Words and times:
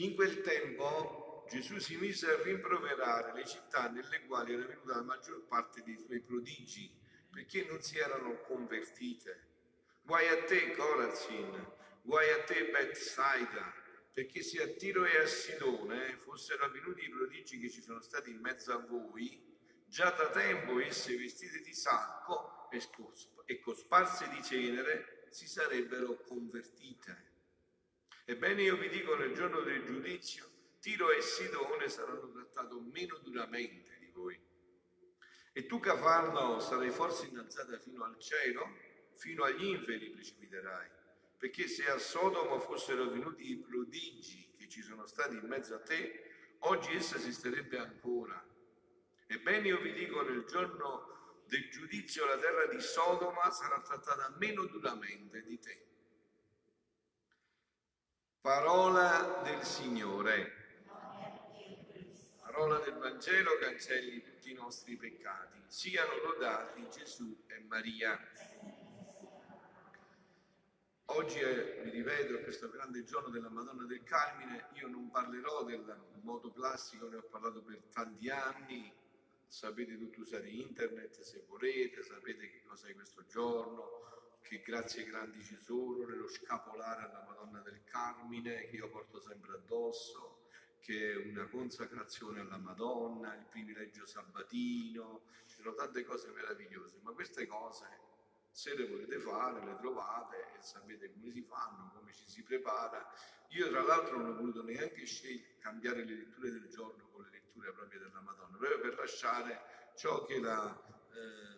In 0.00 0.14
quel 0.14 0.40
tempo 0.40 1.44
Gesù 1.50 1.78
si 1.78 1.94
mise 1.96 2.30
a 2.30 2.42
rimproverare 2.42 3.34
le 3.34 3.44
città 3.44 3.90
nelle 3.90 4.24
quali 4.24 4.54
era 4.54 4.64
venuta 4.64 4.94
la 4.94 5.02
maggior 5.02 5.46
parte 5.46 5.82
dei 5.82 5.98
suoi 5.98 6.20
prodigi, 6.20 6.90
perché 7.30 7.66
non 7.66 7.82
si 7.82 7.98
erano 7.98 8.40
convertite. 8.40 9.48
Guai 10.00 10.26
a 10.28 10.42
te, 10.44 10.74
Corazin, 10.74 11.66
guai 12.00 12.30
a 12.30 12.42
te, 12.44 12.70
Bethsaida, 12.70 13.74
perché 14.14 14.42
se 14.42 14.62
a 14.62 14.68
Tiro 14.68 15.04
e 15.04 15.18
a 15.18 15.26
Sidone 15.26 16.16
fossero 16.16 16.64
avvenuti 16.64 17.04
i 17.04 17.10
prodigi 17.10 17.58
che 17.58 17.68
ci 17.68 17.82
sono 17.82 18.00
stati 18.00 18.30
in 18.30 18.40
mezzo 18.40 18.72
a 18.72 18.78
voi, 18.78 19.38
già 19.86 20.08
da 20.12 20.30
tempo 20.30 20.80
esse 20.80 21.14
vestite 21.14 21.60
di 21.60 21.74
sacco 21.74 22.70
e 23.44 23.60
cosparse 23.60 24.30
di 24.30 24.42
cenere 24.42 25.26
si 25.28 25.46
sarebbero 25.46 26.22
convertite. 26.22 27.29
Ebbene 28.30 28.62
io 28.62 28.76
vi 28.76 28.88
dico 28.88 29.16
nel 29.16 29.34
giorno 29.34 29.60
del 29.62 29.82
giudizio, 29.82 30.48
Tiro 30.78 31.10
e 31.10 31.20
Sidone 31.20 31.88
saranno 31.88 32.30
trattati 32.30 32.78
meno 32.92 33.18
duramente 33.18 33.98
di 33.98 34.08
voi. 34.14 34.40
E 35.52 35.66
tu, 35.66 35.80
Cafarno, 35.80 36.60
sarai 36.60 36.92
forse 36.92 37.26
innalzata 37.26 37.76
fino 37.80 38.04
al 38.04 38.16
cielo, 38.20 38.68
fino 39.16 39.42
agli 39.42 39.64
inferi 39.64 40.10
precipiterai, 40.10 40.88
perché 41.38 41.66
se 41.66 41.90
a 41.90 41.98
Sodoma 41.98 42.60
fossero 42.60 43.02
avvenuti 43.02 43.50
i 43.50 43.56
prodigi 43.56 44.54
che 44.56 44.68
ci 44.68 44.80
sono 44.80 45.08
stati 45.08 45.34
in 45.34 45.46
mezzo 45.48 45.74
a 45.74 45.80
te, 45.80 46.22
oggi 46.60 46.94
essa 46.94 47.16
esisterebbe 47.16 47.78
ancora 47.78 48.40
Ebbene 49.26 49.66
io 49.66 49.80
vi 49.80 49.92
dico, 49.92 50.22
nel 50.22 50.44
giorno 50.44 51.42
del 51.46 51.68
giudizio 51.68 52.26
la 52.26 52.38
terra 52.38 52.66
di 52.66 52.80
Sodoma 52.80 53.50
sarà 53.50 53.80
trattata 53.80 54.32
meno 54.38 54.66
duramente 54.66 55.42
di 55.42 55.58
te. 55.58 55.89
Parola 58.42 59.42
del 59.44 59.62
Signore. 59.64 60.52
Parola 62.40 62.78
del 62.78 62.94
Vangelo 62.94 63.58
cancelli 63.58 64.22
tutti 64.22 64.50
i 64.50 64.54
nostri 64.54 64.96
peccati. 64.96 65.62
Siano 65.66 66.16
lodati 66.24 66.88
Gesù 66.88 67.38
e 67.46 67.60
Maria. 67.68 68.18
Oggi 71.04 71.38
è, 71.38 71.82
vi 71.82 71.90
rivedo, 71.90 72.40
questo 72.40 72.70
grande 72.70 73.04
giorno 73.04 73.28
della 73.28 73.50
Madonna 73.50 73.84
del 73.84 74.02
Carmine. 74.04 74.68
Io 74.72 74.88
non 74.88 75.10
parlerò 75.10 75.62
del 75.64 75.84
modo 76.22 76.50
classico, 76.50 77.08
ne 77.08 77.16
ho 77.16 77.22
parlato 77.30 77.60
per 77.60 77.82
tanti 77.92 78.30
anni, 78.30 78.90
sapete 79.46 79.98
tutti 79.98 80.18
usare 80.18 80.48
internet 80.48 81.20
se 81.20 81.44
volete, 81.46 82.02
sapete 82.02 82.48
che 82.48 82.62
cos'è 82.64 82.94
questo 82.94 83.22
giorno, 83.26 84.19
che 84.42 84.62
grazie 84.62 85.04
grandi 85.04 85.42
ci 85.42 85.56
sono 85.56 86.06
nello 86.06 86.28
scapolare 86.28 87.04
alla 87.04 87.24
Madonna 87.26 87.60
del 87.60 87.82
Carmine 87.84 88.66
che 88.66 88.76
io 88.76 88.88
porto 88.88 89.20
sempre 89.20 89.54
addosso, 89.54 90.46
che 90.80 91.12
è 91.12 91.16
una 91.16 91.46
consacrazione 91.46 92.40
alla 92.40 92.58
Madonna, 92.58 93.34
il 93.34 93.46
privilegio 93.48 94.06
sabatino, 94.06 95.22
sono 95.46 95.74
tante 95.74 96.04
cose 96.04 96.30
meravigliose, 96.30 96.98
ma 97.02 97.12
queste 97.12 97.46
cose 97.46 98.08
se 98.50 98.74
le 98.76 98.86
volete 98.88 99.18
fare 99.18 99.64
le 99.64 99.76
trovate 99.76 100.36
e 100.58 100.62
sapete 100.62 101.12
come 101.12 101.30
si 101.30 101.42
fanno, 101.42 101.92
come 101.94 102.12
ci 102.12 102.28
si 102.28 102.42
prepara. 102.42 103.12
Io 103.50 103.68
tra 103.68 103.82
l'altro 103.82 104.18
non 104.18 104.30
ho 104.30 104.34
voluto 104.34 104.62
neanche 104.62 105.04
scegliere, 105.06 105.58
cambiare 105.58 106.04
le 106.04 106.14
letture 106.14 106.50
del 106.50 106.68
giorno 106.68 107.08
con 107.10 107.22
le 107.22 107.30
letture 107.30 107.72
proprie 107.72 108.00
della 108.00 108.20
Madonna, 108.20 108.56
proprio 108.56 108.80
per 108.80 108.96
lasciare 108.96 109.92
ciò 109.96 110.24
che 110.24 110.40
la 110.40 110.68
eh, 111.12 111.49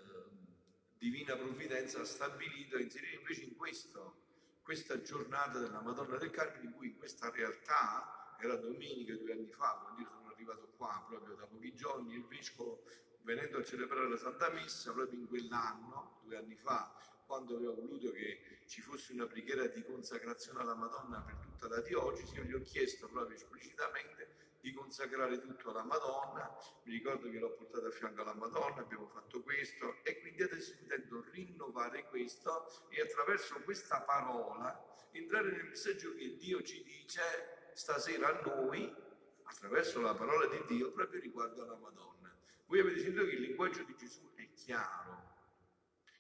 Divina 1.02 1.34
Provvidenza 1.34 2.00
ha 2.00 2.04
stabilito 2.04 2.76
e 2.76 2.82
inserire 2.82 3.16
invece 3.16 3.42
in 3.42 3.56
questo, 3.56 4.20
questa 4.62 5.02
giornata 5.02 5.58
della 5.58 5.80
Madonna 5.80 6.16
del 6.16 6.30
Carmine, 6.30 6.66
in 6.66 6.76
cui 6.76 6.94
questa 6.94 7.28
realtà 7.28 8.36
era 8.38 8.54
domenica 8.54 9.12
due 9.14 9.32
anni 9.32 9.50
fa, 9.50 9.80
quando 9.82 10.00
io 10.00 10.06
sono 10.06 10.28
arrivato 10.28 10.68
qua 10.76 11.04
proprio 11.08 11.34
da 11.34 11.44
pochi 11.46 11.74
giorni, 11.74 12.14
il 12.14 12.24
Vescovo 12.28 12.84
venendo 13.22 13.58
a 13.58 13.64
celebrare 13.64 14.10
la 14.10 14.16
Santa 14.16 14.48
Messa 14.50 14.92
proprio 14.92 15.18
in 15.18 15.26
quell'anno, 15.26 16.20
due 16.22 16.36
anni 16.36 16.54
fa, 16.54 16.94
quando 17.26 17.56
avevo 17.56 17.74
voluto 17.74 18.12
che 18.12 18.60
ci 18.68 18.80
fosse 18.80 19.12
una 19.12 19.26
preghiera 19.26 19.66
di 19.66 19.82
consacrazione 19.82 20.60
alla 20.60 20.76
Madonna 20.76 21.20
per 21.22 21.34
tutta 21.38 21.66
la 21.66 21.80
diocesi, 21.80 22.36
io 22.36 22.44
gli 22.44 22.52
ho 22.52 22.62
chiesto 22.62 23.08
proprio 23.08 23.34
esplicitamente 23.34 24.41
di 24.62 24.72
consacrare 24.72 25.40
tutto 25.40 25.70
alla 25.70 25.82
Madonna, 25.82 26.56
mi 26.84 26.92
ricordo 26.92 27.28
che 27.28 27.40
l'ho 27.40 27.50
portato 27.50 27.86
a 27.86 27.90
fianco 27.90 28.22
alla 28.22 28.34
Madonna, 28.34 28.80
abbiamo 28.80 29.08
fatto 29.08 29.42
questo 29.42 29.96
e 30.04 30.20
quindi 30.20 30.44
adesso 30.44 30.76
intendo 30.80 31.24
rinnovare 31.32 32.06
questo 32.06 32.68
e 32.88 33.00
attraverso 33.00 33.60
questa 33.64 34.02
parola 34.02 34.80
entrare 35.10 35.50
nel 35.50 35.64
messaggio 35.64 36.14
che 36.14 36.36
Dio 36.36 36.62
ci 36.62 36.80
dice 36.84 37.72
stasera 37.74 38.28
a 38.28 38.40
noi, 38.46 38.94
attraverso 39.42 40.00
la 40.00 40.14
parola 40.14 40.46
di 40.46 40.62
Dio, 40.68 40.92
proprio 40.92 41.20
riguardo 41.20 41.64
alla 41.64 41.76
Madonna. 41.76 42.32
Voi 42.66 42.78
avete 42.78 43.00
sentito 43.00 43.24
che 43.24 43.32
il 43.32 43.40
linguaggio 43.40 43.82
di 43.82 43.96
Gesù 43.96 44.32
è 44.36 44.48
chiaro. 44.52 45.30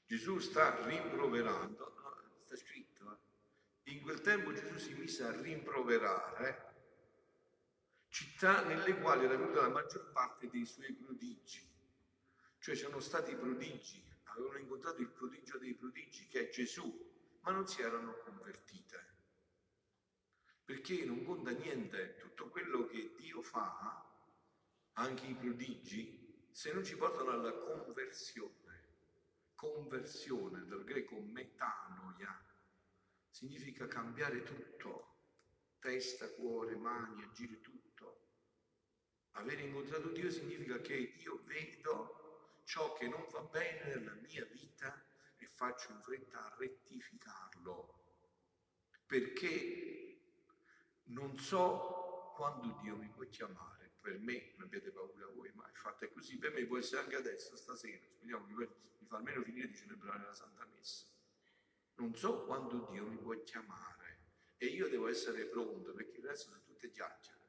Gesù 0.04 0.40
sta 0.40 0.84
rimproverando, 0.84 1.94
no, 1.96 2.40
sta 2.42 2.56
scritto, 2.56 3.20
eh? 3.84 3.92
in 3.92 4.02
quel 4.02 4.20
tempo 4.20 4.52
Gesù 4.52 4.78
si 4.78 4.94
mise 4.94 5.22
a 5.22 5.40
rimproverare 5.40 6.71
città 8.12 8.62
nelle 8.66 8.98
quali 9.00 9.24
era 9.24 9.36
venuta 9.36 9.62
la 9.62 9.70
maggior 9.70 10.12
parte 10.12 10.50
dei 10.50 10.66
suoi 10.66 10.92
prodigi. 10.92 11.66
Cioè 12.58 12.74
c'erano 12.74 13.00
stati 13.00 13.34
prodigi, 13.34 14.04
avevano 14.24 14.58
incontrato 14.58 15.00
il 15.00 15.08
prodigio 15.08 15.56
dei 15.56 15.74
prodigi 15.74 16.26
che 16.26 16.46
è 16.46 16.50
Gesù, 16.50 17.10
ma 17.40 17.52
non 17.52 17.66
si 17.66 17.80
erano 17.80 18.18
convertite. 18.18 19.10
Perché 20.62 21.06
non 21.06 21.24
conta 21.24 21.52
niente 21.52 22.16
tutto 22.18 22.50
quello 22.50 22.86
che 22.86 23.14
Dio 23.16 23.40
fa, 23.40 24.06
anche 24.92 25.26
i 25.26 25.34
prodigi, 25.34 26.46
se 26.50 26.70
non 26.74 26.84
ci 26.84 26.96
portano 26.96 27.30
alla 27.30 27.52
conversione. 27.52 28.60
Conversione 29.54 30.66
dal 30.66 30.84
greco 30.84 31.18
metanoia 31.18 32.44
significa 33.30 33.88
cambiare 33.88 34.42
tutto, 34.42 35.16
testa, 35.78 36.30
cuore, 36.34 36.76
mani, 36.76 37.22
agire 37.22 37.60
tutto 37.62 37.81
Aver 39.32 39.58
incontrato 39.60 40.08
Dio 40.08 40.30
significa 40.30 40.80
che 40.80 40.94
io 40.94 41.42
vedo 41.44 42.60
ciò 42.64 42.92
che 42.94 43.08
non 43.08 43.26
va 43.30 43.40
bene 43.42 43.94
nella 43.94 44.14
mia 44.14 44.44
vita 44.44 45.04
e 45.38 45.46
faccio 45.46 45.92
in 45.92 46.00
fretta 46.00 46.44
a 46.44 46.56
rettificarlo. 46.58 48.00
Perché 49.06 50.20
non 51.04 51.38
so 51.38 52.32
quando 52.36 52.78
Dio 52.82 52.96
mi 52.96 53.08
può 53.08 53.24
chiamare. 53.28 53.90
Per 54.00 54.18
me, 54.18 54.52
non 54.56 54.66
abbiate 54.66 54.90
paura 54.90 55.26
voi, 55.26 55.50
ma 55.54 55.68
il 55.68 55.76
fatto 55.76 56.04
è 56.04 56.10
così. 56.10 56.36
Per 56.38 56.52
me 56.52 56.64
può 56.64 56.78
essere 56.78 57.02
anche 57.02 57.16
adesso, 57.16 57.56
stasera. 57.56 58.04
Speriamo 58.16 58.46
che 58.46 58.68
mi 58.98 59.06
fa 59.06 59.16
almeno 59.16 59.42
finire 59.42 59.68
di 59.68 59.76
celebrare 59.76 60.24
la 60.24 60.34
Santa 60.34 60.66
Messa. 60.66 61.06
Non 61.96 62.14
so 62.16 62.44
quando 62.44 62.88
Dio 62.90 63.06
mi 63.06 63.16
può 63.16 63.34
chiamare 63.44 64.18
e 64.56 64.66
io 64.66 64.88
devo 64.88 65.08
essere 65.08 65.44
pronto 65.44 65.92
perché 65.92 66.18
il 66.18 66.26
resto 66.26 66.50
sono 66.50 66.62
tutte 66.64 66.90
chiacchiere. 66.90 67.41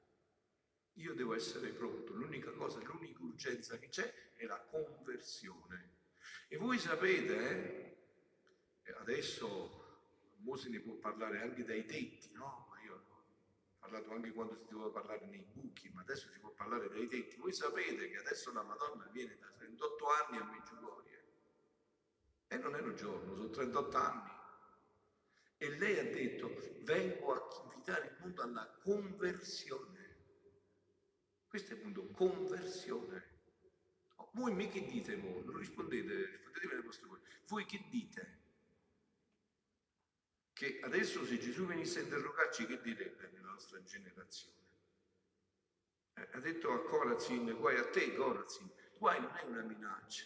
Io 0.97 1.13
devo 1.13 1.33
essere 1.33 1.69
pronto, 1.69 2.13
l'unica 2.13 2.51
cosa, 2.51 2.79
l'unica 2.79 3.21
urgenza 3.21 3.77
che 3.77 3.89
c'è 3.89 4.33
è 4.35 4.45
la 4.45 4.59
conversione. 4.59 6.01
E 6.47 6.57
voi 6.57 6.77
sapete, 6.77 7.97
eh, 8.83 8.91
adesso 8.99 9.81
mo 10.43 10.59
ne 10.67 10.79
può 10.81 10.93
parlare 10.95 11.41
anche 11.41 11.63
dai 11.63 11.85
tetti, 11.85 12.31
no? 12.33 12.67
Ma 12.69 12.81
io 12.81 12.95
ho 12.95 13.79
parlato 13.79 14.11
anche 14.11 14.31
quando 14.31 14.55
si 14.55 14.67
doveva 14.69 14.91
parlare 14.91 15.25
nei 15.25 15.45
buchi, 15.51 15.89
ma 15.89 16.01
adesso 16.01 16.29
si 16.29 16.39
può 16.39 16.51
parlare 16.51 16.89
dai 16.89 17.07
tetti. 17.07 17.37
Voi 17.37 17.53
sapete 17.53 18.09
che 18.09 18.17
adesso 18.17 18.51
la 18.53 18.63
Madonna 18.63 19.07
viene 19.11 19.37
da 19.39 19.47
38 19.57 20.05
anni 20.07 20.37
a 20.37 20.43
Meggiugorie. 20.43 21.23
E 22.47 22.57
non 22.57 22.75
è 22.75 22.81
un 22.81 22.95
giorno, 22.95 23.35
sono 23.35 23.49
38 23.49 23.97
anni. 23.97 24.31
E 25.57 25.69
lei 25.77 25.97
ha 25.97 26.03
detto, 26.03 26.53
vengo 26.81 27.33
a 27.33 27.63
invitare 27.63 28.07
il 28.07 28.17
mondo 28.19 28.41
alla 28.41 28.79
conversione. 28.83 29.92
Questo 31.53 31.73
è 31.73 31.77
appunto 31.77 32.07
conversione. 32.07 33.23
Oh, 34.15 34.27
voi 34.33 34.55
mi 34.55 34.69
che 34.69 34.87
dite 34.87 35.15
voi? 35.17 35.43
Non 35.45 35.55
rispondete, 35.55 36.25
rispondetemi 36.25 36.73
alle 36.73 36.81
vostre 36.81 37.07
cose. 37.07 37.21
Voi 37.45 37.63
che 37.65 37.83
dite? 37.91 38.39
Che 40.51 40.79
adesso 40.81 41.23
se 41.23 41.37
Gesù 41.37 41.67
venisse 41.67 41.99
a 41.99 42.01
interrogarci 42.01 42.65
che 42.65 42.81
direbbe 42.81 43.29
nella 43.33 43.51
nostra 43.51 43.83
generazione? 43.83 44.57
Eh, 46.15 46.27
ha 46.31 46.39
detto 46.39 46.71
a 46.71 46.81
Corazin, 46.85 47.55
guai 47.55 47.77
a 47.77 47.87
te 47.87 48.15
Corazin, 48.15 48.67
guai 48.97 49.21
non 49.21 49.35
è 49.35 49.43
una 49.43 49.61
minaccia. 49.61 50.25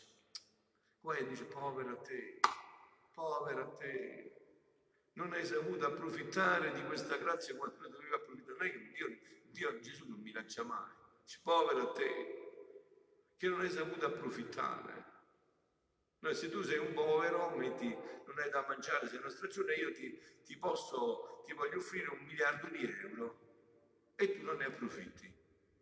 Guai 1.02 1.28
dice 1.28 1.44
povera 1.44 1.94
te, 1.98 2.40
povera 3.14 3.68
te, 3.68 4.32
non 5.16 5.34
hai 5.34 5.46
saputo 5.46 5.88
approfittare 5.88 6.72
di 6.72 6.86
questa 6.86 7.18
grazia 7.18 7.54
quando 7.58 7.86
doveva 7.90 8.16
approfittare. 8.16 8.58
Non 8.58 8.66
è 8.66 8.72
che 8.72 8.92
Dio, 8.94 9.18
Dio 9.52 9.80
Gesù 9.82 10.08
non 10.08 10.22
minaccia 10.22 10.64
mai. 10.64 11.06
Dice, 11.28 11.42
povero 11.44 11.92
te, 11.92 13.34
che 13.36 13.50
non 13.50 13.60
hai 13.60 13.70
saputo 13.70 14.06
approfittare. 14.06 15.04
Noi 16.20 16.34
se 16.34 16.50
tu 16.50 16.62
sei 16.62 16.78
un 16.78 16.94
povero, 16.94 17.50
metti, 17.58 17.86
non 17.90 18.40
hai 18.40 18.50
da 18.50 18.66
mangiare, 18.66 19.10
sei 19.10 19.18
una 19.18 19.30
stagione, 19.30 19.74
io 19.74 19.92
ti, 19.92 20.18
ti 20.46 20.56
posso, 20.56 21.44
ti 21.46 21.52
voglio 21.52 21.80
offrire 21.80 22.12
un 22.12 22.24
miliardo 22.24 22.70
di 22.70 22.82
euro 23.02 23.40
e 24.16 24.38
tu 24.38 24.42
non 24.46 24.56
ne 24.56 24.66
approfitti. 24.68 25.30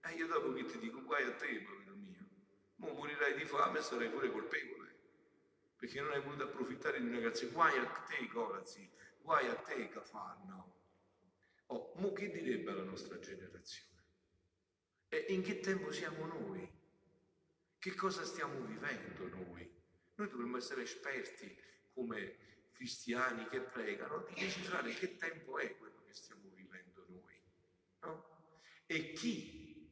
E 0.01 0.13
io 0.13 0.25
dopo 0.25 0.51
che 0.53 0.65
ti 0.65 0.80
dico 0.80 1.03
guai 1.03 1.25
a 1.25 1.36
te, 1.36 1.62
povero 1.62 1.95
mio, 1.95 2.27
mo 2.77 2.94
morirai 2.94 3.36
di 3.36 3.45
fame 3.45 3.77
e 3.77 3.81
sarai 3.83 4.09
pure 4.09 4.31
colpevole, 4.31 4.95
perché 5.77 6.01
non 6.01 6.13
hai 6.13 6.21
voluto 6.21 6.45
approfittare 6.45 7.00
di 7.00 7.07
una 7.07 7.19
grazia. 7.19 7.50
Guai 7.50 7.77
a 7.77 7.86
te, 7.86 8.27
Corazzi, 8.30 8.92
guai 9.19 9.47
a 9.47 9.56
te, 9.57 9.89
Cafarno. 9.89 10.74
Oh, 11.68 11.92
mo 11.97 12.13
che 12.13 12.31
direbbe 12.31 12.71
la 12.71 12.83
nostra 12.83 13.19
generazione? 13.19 13.94
E 15.10 15.25
in 15.30 15.42
che 15.42 15.60
tempo 15.60 15.92
siamo 15.92 16.25
noi? 16.25 16.69
Che 17.78 17.96
cosa 17.96 18.24
stiamo 18.24 18.60
vivendo 18.66 19.28
noi? 19.28 19.72
Noi 20.16 20.30
dovremmo 20.30 20.57
essere 20.57 20.84
esperti 20.84 21.56
come 21.94 22.36
cristiani 22.74 23.48
che 23.48 23.62
pregano 23.62 24.25
di 24.28 24.34
decifrare 24.34 24.94
che 24.94 25.16
tempo 25.18 25.57
è 25.57 25.78
quello 25.78 26.04
che 26.06 26.13
stiamo 26.13 26.50
vivendo 26.54 27.06
noi. 27.07 27.42
No? 28.02 28.25
E 28.86 29.13
chi 29.13 29.90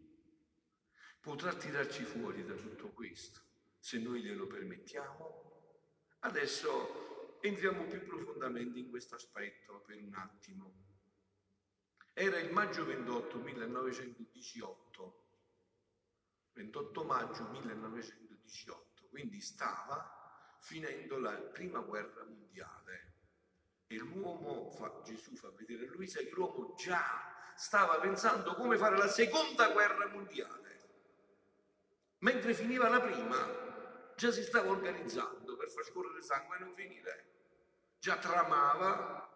potrà 1.22 1.54
tirarci 1.54 2.04
fuori 2.04 2.46
da 2.46 2.54
tutto 2.56 2.90
questo 2.90 3.42
se 3.80 4.00
noi 4.00 4.22
glielo 4.22 4.48
permettiamo? 4.48 5.52
Adesso 6.20 7.40
entriamo 7.42 7.86
più 7.86 8.06
profondamente 8.06 8.80
in 8.80 8.90
questo 8.90 9.16
aspetto 9.16 9.82
per 9.86 10.02
un 10.02 10.14
attimo. 10.14 10.93
Era 12.14 12.38
il 12.38 12.52
maggio 12.52 12.86
28 12.86 13.38
1918, 13.40 15.24
28 16.54 17.04
maggio 17.04 17.44
1918, 17.50 19.08
quindi 19.10 19.42
stava 19.42 20.58
finendo 20.60 21.18
la 21.18 21.32
prima 21.32 21.80
guerra 21.80 22.24
mondiale 22.24 23.14
e 23.88 23.98
l'uomo, 23.98 24.70
fa, 24.70 25.02
Gesù 25.04 25.36
fa 25.36 25.50
vedere 25.52 25.88
a 25.88 25.92
Luisa 25.92 26.20
che 26.20 26.30
l'uomo 26.34 26.76
già 26.76 27.52
stava 27.56 28.00
pensando 28.00 28.54
come 28.54 28.78
fare 28.78 28.96
la 28.96 29.08
seconda 29.08 29.72
guerra 29.72 30.08
mondiale. 30.08 30.62
Mentre 32.20 32.54
finiva 32.54 32.90
la 32.90 33.02
prima, 33.02 34.14
già 34.16 34.32
si 34.32 34.44
stava 34.44 34.70
organizzando 34.70 35.58
per 35.58 35.70
far 35.70 35.84
scorrere 35.84 36.22
sangue 36.22 36.58
e 36.58 36.60
non 36.60 36.76
finire. 36.76 37.26
Già 37.98 38.18
tramava 38.18 39.33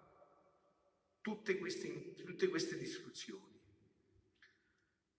tutte 1.27 1.57
queste, 1.57 2.13
tutte 2.23 2.47
queste 2.47 2.77
distruzioni. 2.77 3.59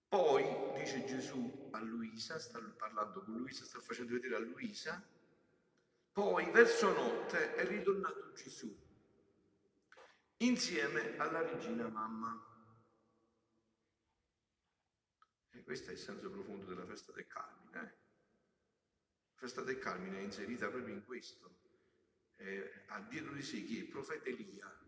Poi, 0.08 0.42
dice 0.80 1.04
Gesù 1.04 1.68
a 1.72 1.80
Luisa, 1.80 2.38
sta 2.38 2.58
parlando 2.60 3.22
con 3.22 3.36
Luisa, 3.36 3.66
sta 3.66 3.78
facendo 3.78 4.14
vedere 4.14 4.36
a 4.36 4.38
Luisa, 4.38 5.06
poi 6.10 6.50
verso 6.50 6.94
notte 6.94 7.54
è 7.56 7.66
ritornato 7.66 8.32
Gesù 8.32 8.74
insieme 10.38 11.18
alla 11.18 11.42
regina 11.42 11.86
mamma. 11.88 12.42
E 15.50 15.62
questo 15.62 15.90
è 15.90 15.92
il 15.92 15.98
senso 15.98 16.30
profondo 16.30 16.64
della 16.64 16.86
festa 16.86 17.12
del 17.12 17.26
Carmine. 17.26 17.80
Eh? 17.80 17.82
La 17.82 19.34
festa 19.34 19.60
del 19.60 19.78
Carmine 19.78 20.20
è 20.20 20.22
inserita 20.22 20.70
proprio 20.70 20.94
in 20.94 21.04
questo. 21.04 21.54
Eh, 22.36 22.84
ha 22.86 23.00
dietro 23.00 23.34
di 23.34 23.42
sé 23.42 23.62
chi 23.62 23.76
è 23.76 23.82
il 23.82 23.88
profeta 23.88 24.30
Elia, 24.30 24.86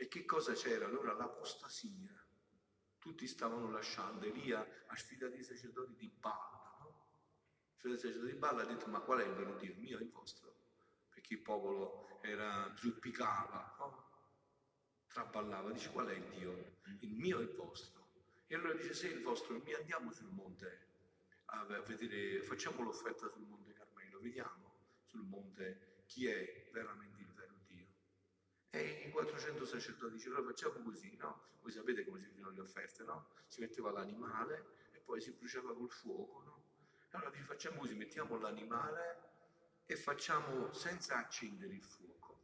e 0.00 0.08
che 0.08 0.24
cosa 0.24 0.54
c'era 0.54 0.86
allora? 0.86 1.12
L'apostasia. 1.12 2.18
Tutti 2.96 3.26
stavano 3.26 3.70
lasciando. 3.70 4.24
Elia 4.24 4.66
ha 4.86 4.96
sfidato 4.96 5.34
i 5.36 5.44
sacerdoti 5.44 5.94
di 5.94 6.08
Balla. 6.08 6.78
No? 6.80 7.06
Il 7.82 7.98
sacerdoti 7.98 8.32
di 8.32 8.38
Balla 8.38 8.62
ha 8.62 8.64
detto 8.64 8.86
ma 8.86 9.00
qual 9.00 9.20
è 9.20 9.26
il 9.26 9.34
vero 9.34 9.56
Dio? 9.58 9.72
Il 9.72 9.78
mio 9.78 9.98
e 9.98 10.02
il 10.04 10.10
vostro. 10.10 10.54
Perché 11.10 11.34
il 11.34 11.40
popolo 11.40 12.18
era 12.22 12.74
zuppicava, 12.78 13.76
no? 13.78 14.08
traballava. 15.06 15.70
Dice 15.70 15.90
qual 15.90 16.06
è 16.06 16.14
il 16.14 16.28
Dio? 16.30 16.78
Il 17.00 17.16
mio 17.16 17.38
e 17.40 17.42
il 17.42 17.54
vostro. 17.54 18.08
E 18.46 18.54
allora 18.54 18.72
dice 18.72 18.94
se 18.94 19.10
è 19.10 19.12
il 19.12 19.22
vostro, 19.22 19.58
mio 19.58 19.76
andiamo 19.76 20.10
sul 20.12 20.30
monte 20.30 20.88
a 21.44 21.64
vedere, 21.64 22.40
facciamo 22.40 22.82
l'offerta 22.82 23.28
sul 23.28 23.42
monte 23.42 23.74
Carmelo, 23.74 24.18
vediamo 24.18 24.72
sul 25.04 25.24
monte 25.24 26.04
chi 26.06 26.26
è 26.26 26.70
veramente 26.72 27.09
e 28.70 29.02
i 29.06 29.10
400 29.10 29.66
sacerdoti 29.66 30.14
dicevano 30.14 30.44
facciamo 30.44 30.80
così, 30.82 31.16
no? 31.16 31.48
Voi 31.60 31.72
sapete 31.72 32.04
come 32.04 32.20
si 32.20 32.26
facevano 32.26 32.54
le 32.54 32.60
offerte, 32.60 33.02
no? 33.02 33.26
Si 33.46 33.60
metteva 33.60 33.90
l'animale 33.90 34.66
e 34.92 35.00
poi 35.00 35.20
si 35.20 35.32
bruciava 35.32 35.74
col 35.74 35.90
fuoco, 35.90 36.42
no? 36.42 36.62
Allora 37.10 37.30
dice 37.30 37.42
facciamo 37.42 37.80
così, 37.80 37.94
mettiamo 37.94 38.38
l'animale 38.38 39.28
e 39.86 39.96
facciamo 39.96 40.72
senza 40.72 41.16
accendere 41.16 41.74
il 41.74 41.82
fuoco. 41.82 42.38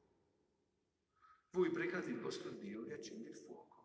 Voi 1.51 1.71
pregate 1.71 2.11
il 2.11 2.19
vostro 2.19 2.51
Dio 2.51 2.85
che 2.85 2.95
accende 2.95 3.29
il 3.29 3.37
fuoco. 3.37 3.76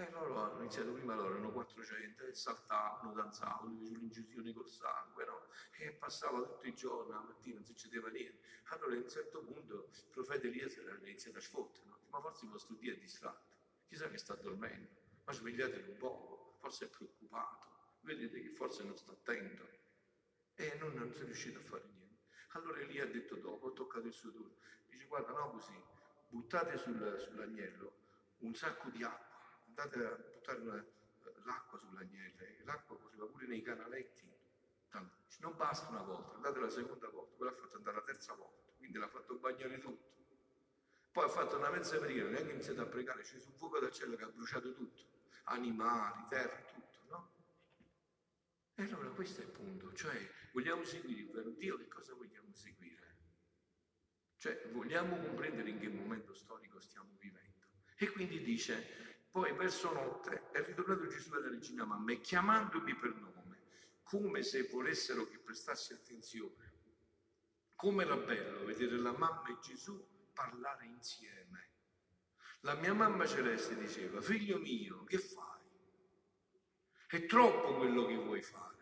E 0.00 0.08
loro 0.10 0.36
hanno 0.38 0.60
iniziato 0.60 0.92
prima, 0.92 1.16
loro 1.16 1.30
erano 1.30 1.50
400, 1.50 2.26
e 2.26 2.32
saltavano, 2.32 3.12
danzavano, 3.14 3.76
facevano 3.76 3.98
l'incisione 3.98 4.52
col 4.52 4.68
sangue, 4.68 5.24
no? 5.24 5.48
E 5.76 5.90
passava 5.90 6.40
tutto 6.40 6.68
il 6.68 6.74
giorno, 6.74 7.14
la 7.14 7.20
mattina 7.20 7.56
non 7.56 7.64
succedeva 7.64 8.08
niente. 8.08 8.40
Allora 8.66 8.94
a 8.94 8.98
un 8.98 9.08
certo 9.08 9.42
punto 9.42 9.88
il 9.90 10.04
profeta 10.12 10.46
Elia 10.46 10.68
si 10.68 10.78
era 10.78 10.96
iniziato 11.02 11.38
a 11.38 11.40
sfottere, 11.40 11.86
no? 11.86 11.98
ma 12.10 12.20
forse 12.20 12.44
il 12.44 12.52
vostro 12.52 12.76
Dio 12.76 12.92
è 12.92 12.96
distratto, 12.96 13.56
chissà 13.88 14.08
che 14.08 14.18
sta 14.18 14.34
dormendo, 14.34 14.88
ma 15.24 15.32
svegliatelo 15.32 15.90
un 15.90 15.96
po', 15.96 16.58
forse 16.60 16.84
è 16.84 16.88
preoccupato, 16.90 17.66
vedete 18.02 18.40
che 18.40 18.50
forse 18.50 18.84
non 18.84 18.96
sta 18.96 19.10
attento. 19.10 19.68
E 20.54 20.76
non, 20.78 20.92
non 20.94 21.12
è 21.12 21.24
riuscito 21.24 21.58
a 21.58 21.62
fare 21.62 21.88
niente. 21.92 22.22
Allora 22.50 22.78
Elia 22.78 23.02
ha 23.02 23.08
detto 23.08 23.34
dopo, 23.34 23.70
ha 23.70 23.72
toccato 23.72 24.06
il 24.06 24.12
suo 24.12 24.30
turno, 24.30 24.58
dice 24.86 25.06
guarda 25.06 25.32
no 25.32 25.50
così, 25.50 25.74
buttate 26.28 26.78
sul, 26.78 27.18
sull'agnello 27.18 28.06
un 28.38 28.54
sacco 28.54 28.90
di 28.90 29.02
acqua 29.02 29.27
andate 29.80 30.04
a 30.04 30.16
buttare 30.16 30.58
una, 30.60 30.84
l'acqua 31.44 31.78
sull'agnello, 31.78 32.42
e 32.42 32.62
l'acqua 32.64 32.98
correva 32.98 33.26
pure 33.26 33.46
nei 33.46 33.62
canaletti. 33.62 34.26
Non 35.40 35.56
basta 35.56 35.88
una 35.90 36.02
volta, 36.02 36.34
andate 36.34 36.58
la 36.58 36.68
seconda 36.68 37.08
volta, 37.10 37.36
poi 37.36 37.46
l'ha 37.46 37.54
fatto 37.54 37.76
andare 37.76 37.96
la 37.96 38.02
terza 38.02 38.34
volta, 38.34 38.72
quindi 38.76 38.98
l'ha 38.98 39.06
fatto 39.06 39.36
bagnare 39.36 39.78
tutto. 39.78 40.16
Poi 41.12 41.24
ha 41.24 41.28
fatto 41.28 41.56
una 41.56 41.70
mezza 41.70 41.96
preghiera, 41.98 42.28
neanche 42.28 42.52
iniziato 42.52 42.80
a 42.80 42.86
pregare, 42.86 43.22
c'è 43.22 43.36
un 43.36 43.52
fuoco 43.52 43.78
d'acciaio 43.78 44.16
che 44.16 44.24
ha 44.24 44.28
bruciato 44.28 44.74
tutto, 44.74 45.02
animali, 45.44 46.24
terra, 46.28 46.60
tutto, 46.62 46.98
no? 47.08 47.32
E 48.74 48.82
allora 48.82 49.10
questo 49.10 49.40
è 49.40 49.44
il 49.44 49.50
punto, 49.50 49.92
cioè 49.92 50.28
vogliamo 50.52 50.82
seguire 50.82 51.20
il 51.20 51.30
vero 51.30 51.50
Dio, 51.50 51.76
che 51.76 51.86
cosa 51.86 52.14
vogliamo 52.14 52.52
seguire? 52.52 53.16
Cioè 54.38 54.70
vogliamo 54.72 55.18
comprendere 55.18 55.70
in 55.70 55.78
che 55.78 55.88
momento 55.88 56.34
storico 56.34 56.80
stiamo 56.80 57.14
vivendo. 57.18 57.66
E 57.96 58.10
quindi 58.10 58.42
dice, 58.42 59.17
poi 59.38 59.52
verso 59.52 59.92
notte 59.92 60.50
è 60.50 60.64
ritornato 60.64 61.06
Gesù 61.06 61.32
alla 61.32 61.48
regina 61.48 61.84
mamma 61.84 62.10
e 62.10 62.20
chiamandomi 62.20 62.96
per 62.96 63.14
nome, 63.14 63.62
come 64.02 64.42
se 64.42 64.64
volessero 64.64 65.28
che 65.28 65.38
prestassi 65.38 65.92
attenzione. 65.92 66.72
Come 67.76 68.02
era 68.02 68.16
bello 68.16 68.64
vedere 68.64 68.96
la 68.96 69.12
mamma 69.12 69.46
e 69.46 69.58
Gesù 69.62 70.04
parlare 70.32 70.86
insieme. 70.86 71.70
La 72.62 72.74
mia 72.74 72.92
mamma 72.92 73.26
celeste 73.26 73.76
diceva, 73.76 74.20
figlio 74.20 74.58
mio, 74.58 75.04
che 75.04 75.18
fai? 75.18 75.62
È 77.06 77.24
troppo 77.26 77.76
quello 77.76 78.06
che 78.06 78.16
vuoi 78.16 78.42
fare. 78.42 78.76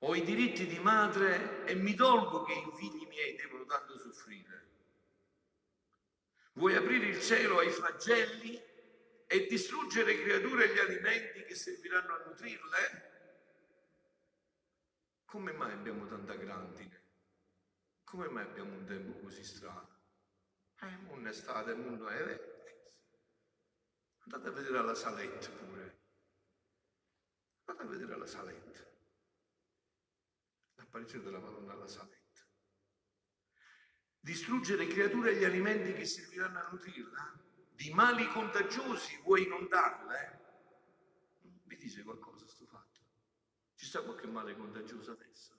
Ho 0.00 0.14
i 0.16 0.24
diritti 0.24 0.66
di 0.66 0.80
madre 0.80 1.64
e 1.66 1.76
mi 1.76 1.94
dolgo 1.94 2.42
che 2.42 2.52
i 2.52 2.72
figli 2.74 3.06
miei 3.06 3.36
devono 3.36 3.64
tanto 3.64 3.96
soffrire. 3.96 4.65
Vuoi 6.56 6.74
aprire 6.74 7.08
il 7.08 7.20
cielo 7.20 7.58
ai 7.58 7.70
flagelli 7.70 8.58
e 9.26 9.46
distruggere 9.46 10.22
creature 10.22 10.64
e 10.64 10.74
gli 10.74 10.78
alimenti 10.78 11.44
che 11.44 11.54
serviranno 11.54 12.14
a 12.14 12.24
nutrirle? 12.24 13.14
Come 15.26 15.52
mai 15.52 15.72
abbiamo 15.72 16.06
tanta 16.06 16.34
grandine? 16.34 17.04
Come 18.04 18.28
mai 18.28 18.44
abbiamo 18.44 18.74
un 18.74 18.86
tempo 18.86 19.18
così 19.18 19.44
strano? 19.44 19.98
Eh, 20.80 20.96
non 21.08 21.26
è 21.26 21.30
estate, 21.30 21.74
non 21.74 21.94
è 21.94 22.24
vero. 22.24 22.54
Andate 24.20 24.48
a 24.48 24.52
vedere 24.52 24.82
la 24.82 24.94
Salette 24.94 25.48
pure. 25.50 25.98
Andate 27.64 27.86
a 27.86 27.90
vedere 27.90 28.16
la 28.16 28.26
Salette. 28.26 28.94
L'apparizione 30.76 31.24
della 31.24 31.38
Madonna 31.38 31.72
alla 31.74 31.86
Salette 31.86 32.25
distruggere 34.26 34.88
creature 34.88 35.30
e 35.30 35.36
gli 35.36 35.44
alimenti 35.44 35.92
che 35.92 36.04
serviranno 36.04 36.58
a 36.58 36.68
nutrirla? 36.72 37.38
Di 37.70 37.92
mali 37.92 38.26
contagiosi 38.26 39.20
vuoi 39.22 39.44
inondarla? 39.44 40.40
Vi 41.62 41.76
dice 41.76 42.02
qualcosa 42.02 42.44
sto 42.48 42.66
fatto? 42.66 42.98
Ci 43.76 43.86
sta 43.86 44.02
qualche 44.02 44.26
male 44.26 44.56
contagioso 44.56 45.12
adesso? 45.12 45.54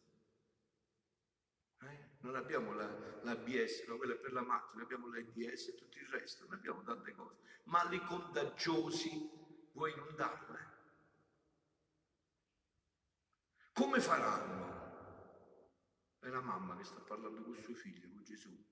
Eh? 1.81 2.09
Non 2.19 2.36
abbiamo 2.36 2.74
la, 2.74 2.89
l'ABS, 3.21 3.86
no, 3.88 3.95
quella 3.95 4.15
per 4.15 4.33
la 4.33 4.41
macchina, 4.41 4.83
abbiamo 4.83 5.07
l'AIDS 5.07 5.69
e 5.69 5.75
tutto 5.75 5.97
il 6.00 6.07
resto, 6.09 6.43
non 6.43 6.55
abbiamo 6.55 6.83
tante 6.83 7.13
cose. 7.15 7.38
Mali 7.65 8.03
contagiosi 8.03 9.29
vuoi 9.71 9.93
inondarle? 9.93 10.75
Come 13.71 14.01
faranno? 14.01 14.66
È 16.27 16.29
la 16.29 16.41
mamma 16.41 16.75
che 16.75 16.84
sta 16.84 17.00
parlando 17.00 17.41
con 17.41 17.55
suo 17.62 17.74
figlio, 17.74 18.10
con 18.10 18.24
Gesù. 18.24 18.65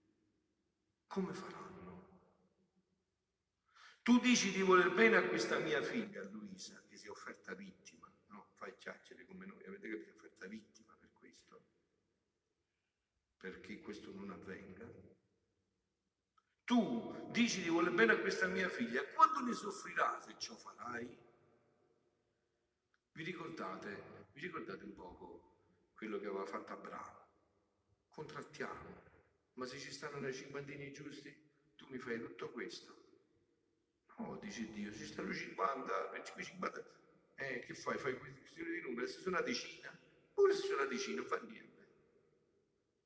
Come 1.07 1.33
faranno? 1.33 1.83
Tu 4.01 4.19
dici 4.19 4.51
di 4.51 4.62
voler 4.62 4.93
bene 4.93 5.17
a 5.17 5.27
questa 5.27 5.57
mia 5.59 5.81
figlia, 5.81 6.21
Luisa, 6.24 6.83
che 6.88 6.97
si 6.97 7.07
è 7.07 7.09
offerta 7.09 7.53
vittima, 7.53 8.12
no? 8.27 8.50
Fai 8.55 8.75
chiacchiere 8.77 9.25
come 9.25 9.45
noi, 9.45 9.65
avete 9.65 9.89
capito? 9.89 10.15
Offerta 10.15 10.47
vittima 10.47 10.95
per 11.00 11.12
questo. 11.13 11.65
Perché 13.38 13.79
questo 13.81 14.13
non 14.13 14.31
avvenga. 14.31 14.88
Tu 16.65 17.29
dici 17.31 17.62
di 17.62 17.69
voler 17.69 17.93
bene 17.93 18.13
a 18.13 18.19
questa 18.19 18.47
mia 18.47 18.69
figlia, 18.69 19.03
quando 19.13 19.39
ne 19.39 19.53
soffrirà 19.53 20.19
se 20.19 20.35
ciò 20.38 20.55
farai? 20.55 21.17
Vi 23.13 23.24
ricordate, 23.24 24.27
vi 24.33 24.41
ricordate 24.41 24.83
un 24.83 24.93
poco 24.93 25.53
quello 25.93 26.19
che 26.19 26.27
aveva 26.27 26.45
fatto 26.45 26.74
Abramo? 26.74 27.25
Contrattiamo, 28.15 29.03
ma 29.55 29.65
se 29.65 29.77
ci 29.77 29.91
stanno 29.91 30.22
dei 30.22 30.34
cinquantini 30.34 30.93
giusti, 30.93 31.36
tu 31.75 31.86
mi 31.89 31.98
fai 31.98 32.17
tutto 32.17 32.50
questo. 32.50 32.95
No, 34.17 34.38
dice 34.41 34.72
Dio, 34.72 34.93
ci 34.93 35.05
stanno 35.05 35.34
50, 35.34 36.24
50, 36.24 36.86
eh, 37.36 37.60
che 37.60 37.74
fai? 37.74 37.98
Fai 37.98 38.17
questione 38.17 38.69
di 38.69 38.81
numeri, 38.84 39.07
se 39.10 39.19
sono 39.19 39.36
una 39.36 39.45
decina, 39.45 39.93
pure 40.34 40.53
se 40.53 40.62
sono 40.62 40.84
una 40.84 40.86
decina, 40.86 41.24
fa 41.24 41.41
niente. 41.41 41.88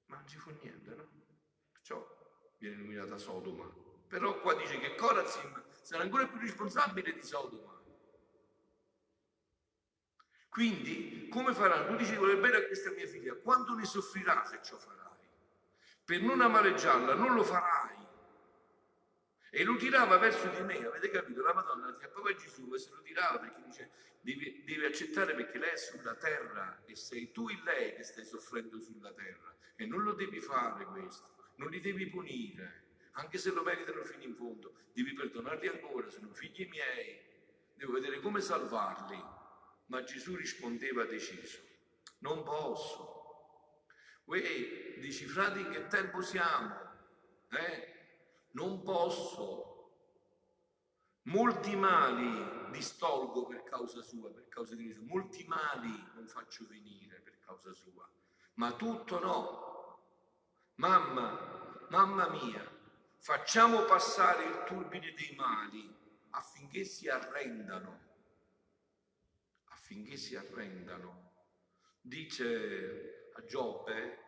Ma 0.05 0.17
non 0.17 0.27
ci 0.27 0.37
fu 0.37 0.51
niente, 0.61 0.93
no? 0.93 1.09
Perciò 1.71 2.53
viene 2.59 2.75
nominata 2.75 3.17
Sodoma. 3.17 3.67
Però 4.07 4.39
qua 4.41 4.53
dice 4.53 4.77
che 4.77 4.93
Corazim 4.93 5.63
sarà 5.81 6.03
ancora 6.03 6.27
più 6.27 6.37
responsabile 6.39 7.13
di 7.13 7.23
Sodoma. 7.23 7.78
Quindi, 10.59 11.29
come 11.29 11.53
faranno? 11.53 11.87
Tu 11.87 11.95
dici 11.95 12.11
di 12.11 12.17
voler 12.17 12.37
bene 12.37 12.57
a 12.57 12.65
questa 12.65 12.91
mia 12.91 13.07
figlia, 13.07 13.33
quando 13.33 13.75
ne 13.75 13.85
soffrirà 13.85 14.43
se 14.43 14.59
ciò 14.61 14.77
farai? 14.77 15.25
Per 16.03 16.21
non 16.21 16.41
amareggiarla, 16.41 17.13
non 17.13 17.33
lo 17.33 17.45
farai. 17.45 17.95
E 19.51 19.63
lo 19.63 19.77
tirava 19.77 20.17
verso 20.17 20.49
di 20.49 20.61
me, 20.63 20.85
avete 20.85 21.11
capito? 21.11 21.41
La 21.43 21.53
Madonna 21.53 21.93
ti 21.93 22.05
proprio 22.11 22.35
Gesù 22.35 22.73
e 22.73 22.77
se 22.77 22.89
lo 22.91 23.01
tirava 23.03 23.39
perché 23.39 23.61
dice 23.67 23.91
devi, 24.19 24.65
devi, 24.65 24.83
accettare 24.83 25.33
perché 25.33 25.59
lei 25.59 25.69
è 25.69 25.77
sulla 25.77 26.15
terra 26.15 26.83
e 26.85 26.93
sei 26.93 27.31
tu 27.31 27.47
e 27.47 27.57
lei 27.63 27.95
che 27.95 28.03
stai 28.03 28.25
soffrendo 28.25 28.81
sulla 28.81 29.13
terra 29.13 29.55
e 29.77 29.85
non 29.85 30.03
lo 30.03 30.11
devi 30.11 30.41
fare 30.41 30.83
questo, 30.87 31.35
non 31.55 31.69
li 31.69 31.79
devi 31.79 32.05
punire, 32.07 32.97
anche 33.11 33.37
se 33.37 33.53
lo 33.53 33.63
meritano 33.63 34.03
fino 34.03 34.23
in 34.23 34.35
fondo, 34.35 34.73
devi 34.91 35.13
perdonarli 35.13 35.69
ancora, 35.69 36.09
sono 36.09 36.33
figli 36.33 36.67
miei, 36.67 37.17
devo 37.75 37.93
vedere 37.93 38.19
come 38.19 38.41
salvarli. 38.41 39.37
Ma 39.89 40.03
Gesù 40.03 40.35
rispondeva 40.35 41.03
deciso, 41.05 41.59
non 42.19 42.43
posso. 42.43 43.17
Uè, 44.25 44.99
dici 44.99 45.25
frati 45.25 45.67
che 45.69 45.87
tempo 45.87 46.21
siamo? 46.21 46.75
Eh? 47.49 47.93
Non 48.51 48.83
posso. 48.83 49.65
Molti 51.23 51.75
mali 51.75 52.69
distolgo 52.69 53.47
per 53.47 53.63
causa 53.63 54.03
sua, 54.03 54.31
per 54.31 54.47
causa 54.47 54.75
di 54.75 54.87
Gesù. 54.87 55.03
Molti 55.05 55.43
mali 55.45 55.91
non 56.13 56.27
faccio 56.27 56.67
venire 56.67 57.21
per 57.21 57.39
causa 57.39 57.73
sua. 57.73 58.07
Ma 58.55 58.71
tutto 58.73 59.19
no. 59.19 60.01
Mamma, 60.75 61.87
mamma 61.89 62.29
mia, 62.29 62.63
facciamo 63.17 63.85
passare 63.85 64.45
il 64.45 64.63
turbine 64.67 65.13
dei 65.13 65.33
mali 65.35 65.91
affinché 66.29 66.83
si 66.83 67.09
arrendano 67.09 68.08
affinché 69.89 70.17
si 70.17 70.35
arrendano. 70.35 71.31
Dice 71.99 73.31
a 73.33 73.43
Giobbe, 73.43 74.19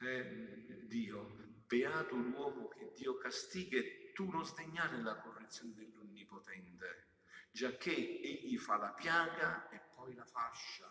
eh, 0.00 0.86
Dio, 0.86 1.62
beato 1.66 2.16
l'uomo 2.16 2.66
che 2.68 2.92
Dio 2.96 3.16
castigha 3.16 3.78
e 3.78 4.10
tu 4.12 4.28
non 4.28 4.44
sdegnare 4.44 5.00
la 5.00 5.16
correzione 5.20 5.74
dell'Onnipotente, 5.74 7.12
giacché 7.52 7.94
egli 7.94 8.58
fa 8.58 8.76
la 8.76 8.92
piaga 8.92 9.68
e 9.68 9.80
poi 9.94 10.14
la 10.14 10.24
fascia. 10.24 10.90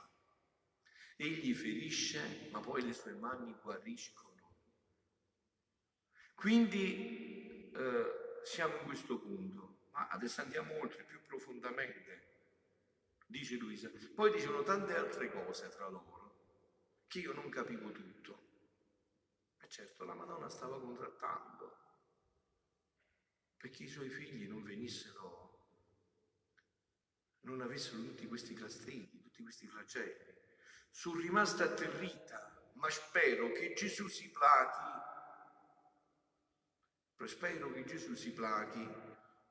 Egli 1.18 1.54
ferisce, 1.54 2.48
ma 2.52 2.62
poi 2.62 2.82
le 2.82 2.94
sue 2.94 3.14
mani 3.14 3.54
guariscono. 3.62 4.32
Quindi 6.34 7.72
eh, 7.72 8.42
siamo 8.44 8.78
in 8.78 8.86
questo 8.86 9.20
punto, 9.20 9.90
ma 9.92 10.08
adesso 10.08 10.42
andiamo 10.42 10.80
oltre 10.80 11.04
più 11.04 11.22
profondamente 11.26 12.23
dice 13.34 13.56
Luisa. 13.56 13.90
Poi 14.14 14.32
dicevano 14.32 14.62
tante 14.62 14.96
altre 14.96 15.32
cose 15.32 15.68
tra 15.70 15.90
loro 15.90 16.12
che 17.08 17.20
io 17.20 17.34
non 17.34 17.50
capivo 17.50 17.92
tutto. 17.92 18.52
E 19.60 19.68
certo 19.68 20.06
la 20.06 20.14
Madonna 20.14 20.50
stava 20.50 20.80
contrattando 20.80 21.82
perché 23.58 23.84
i 23.84 23.88
suoi 23.88 24.10
figli 24.10 24.48
non 24.48 24.62
venissero, 24.62 25.68
non 27.42 27.62
avessero 27.62 28.02
tutti 28.04 28.28
questi 28.28 28.54
castigli, 28.54 29.22
tutti 29.22 29.42
questi 29.42 29.68
flagelli. 29.68 30.42
Sono 30.92 31.20
rimasta 31.20 31.64
atterrita, 31.64 32.72
ma 32.74 32.90
spero 32.90 33.52
che 33.52 33.74
Gesù 33.74 34.08
si 34.08 34.30
plachi. 34.30 35.02
Spero 37.26 37.72
che 37.72 37.86
Gesù 37.86 38.16
si 38.16 38.34
plachi. 38.34 38.86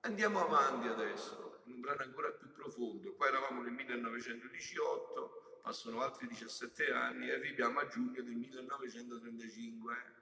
Andiamo 0.00 0.44
avanti 0.44 0.88
adesso 0.88 1.62
un 1.64 1.80
brano 1.80 2.02
ancora 2.02 2.30
più 2.32 2.51
profondo. 2.62 3.14
Qua 3.14 3.26
eravamo 3.26 3.62
nel 3.62 3.72
1918, 3.72 5.58
passano 5.62 6.00
altri 6.00 6.28
17 6.28 6.92
anni 6.92 7.28
e 7.28 7.34
arriviamo 7.34 7.80
a 7.80 7.88
giugno 7.88 8.22
del 8.22 8.34
1935. 8.34 10.20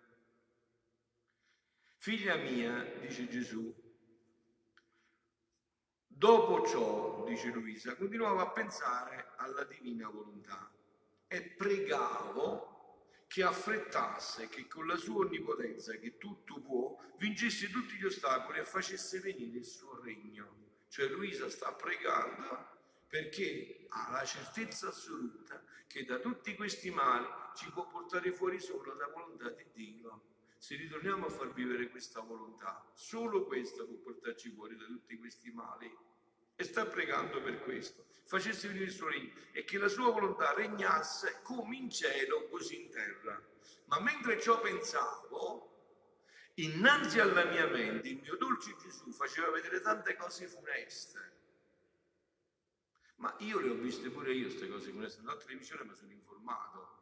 Figlia 1.99 2.37
mia, 2.37 2.83
dice 3.01 3.29
Gesù, 3.29 3.75
dopo 6.07 6.67
ciò, 6.67 7.25
dice 7.27 7.51
Luisa, 7.51 7.95
continuavo 7.95 8.41
a 8.41 8.51
pensare 8.51 9.33
alla 9.37 9.65
divina 9.65 10.09
volontà 10.09 10.73
e 11.29 11.43
pregavo 11.43 12.69
che 13.27 13.43
affrettasse, 13.43 14.49
che 14.49 14.67
con 14.67 14.87
la 14.87 14.97
sua 14.97 15.27
onnipotenza, 15.27 15.93
che 15.97 16.17
tutto 16.17 16.61
può, 16.61 16.99
vincesse 17.19 17.71
tutti 17.71 17.97
gli 17.97 18.05
ostacoli 18.05 18.59
e 18.59 18.65
facesse 18.65 19.21
venire 19.21 19.59
il 19.59 19.65
suo 19.65 20.01
regno. 20.03 20.70
Cioè 20.91 21.07
Luisa 21.07 21.49
sta 21.49 21.73
pregando 21.73 22.67
perché 23.07 23.87
ha 23.91 24.11
la 24.11 24.25
certezza 24.25 24.89
assoluta 24.89 25.63
che 25.87 26.05
da 26.05 26.19
tutti 26.19 26.57
questi 26.57 26.91
mali 26.91 27.29
ci 27.55 27.71
può 27.71 27.87
portare 27.87 28.33
fuori 28.33 28.59
solo 28.59 28.97
la 28.97 29.07
volontà 29.07 29.51
di 29.51 29.65
Dio. 29.73 30.23
Se 30.59 30.75
ritorniamo 30.75 31.27
a 31.27 31.31
far 31.31 31.53
vivere 31.53 31.91
questa 31.91 32.19
volontà, 32.21 32.85
solo 32.93 33.47
questa 33.47 33.85
può 33.85 33.95
portarci 33.99 34.51
fuori 34.51 34.77
da 34.77 34.85
tutti 34.85 35.17
questi 35.17 35.53
mali. 35.53 35.97
E 36.57 36.65
sta 36.65 36.85
pregando 36.85 37.41
per 37.41 37.63
questo, 37.63 38.07
facesse 38.25 38.67
venire 38.67 38.87
il 38.87 38.91
suo 38.91 39.09
regno 39.09 39.33
e 39.53 39.63
che 39.63 39.79
la 39.79 39.89
sua 39.89 40.11
volontà 40.11 40.55
regnasse 40.55 41.39
come 41.45 41.77
in 41.77 41.89
cielo, 41.89 42.49
così 42.49 42.83
in 42.83 42.91
terra. 42.91 43.41
Ma 43.85 44.01
mentre 44.01 44.41
ciò 44.41 44.61
pensavo, 44.61 45.70
innanzi 46.55 47.21
alla 47.21 47.45
mia 47.45 47.67
mente 47.67 48.09
il 48.09 48.21
mio 48.21 48.37
dolce 48.37 48.77
Gesù 48.77 49.11
faceva 49.13 49.51
vedere 49.51 49.81
tante 49.81 50.17
cose 50.17 50.47
funeste. 50.47 51.39
Ma 53.17 53.35
io 53.41 53.61
le 53.61 53.71
ho 53.71 53.75
viste 53.75 54.09
pure 54.11 54.33
io 54.33 54.47
queste 54.47 54.69
cose 54.69 54.91
funeste, 54.91 55.21
nella 55.21 55.37
televisione 55.37 55.85
mi 55.85 55.95
sono 55.95 56.13
informato. 56.13 56.99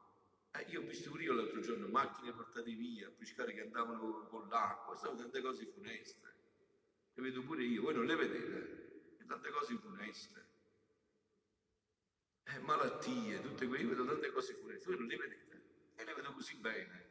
Eh, 0.53 0.63
io 0.71 0.81
ho 0.81 0.85
visto 0.85 1.11
pure 1.11 1.23
io 1.23 1.33
l'altro 1.33 1.61
giorno 1.61 1.87
macchine 1.89 2.33
portate 2.33 2.73
via, 2.73 3.11
pescare 3.11 3.53
che 3.53 3.61
andavano 3.61 4.27
con 4.27 4.49
l'acqua, 4.49 4.97
stavano 4.97 5.21
tante 5.21 5.41
cose 5.41 5.67
funeste. 5.67 6.35
Le 7.15 7.23
vedo 7.23 7.43
pure 7.43 7.63
io, 7.63 7.83
voi 7.83 7.95
non 7.95 8.07
le 8.07 8.17
vedete, 8.17 9.17
e 9.19 9.25
tante 9.27 9.51
cose 9.51 9.77
funeste. 9.77 10.47
Eh, 12.45 12.59
malattie, 12.61 13.41
tutte 13.41 13.67
quelle, 13.67 13.83
io 13.83 13.91
vedo 13.91 14.07
tante 14.07 14.33
cose 14.33 14.55
funeste, 14.55 14.87
voi 14.87 14.99
non 14.99 15.07
le 15.07 15.17
vedete, 15.17 15.63
e 15.95 16.05
le 16.05 16.15
vedo 16.15 16.33
così 16.33 16.57
bene. 16.57 17.08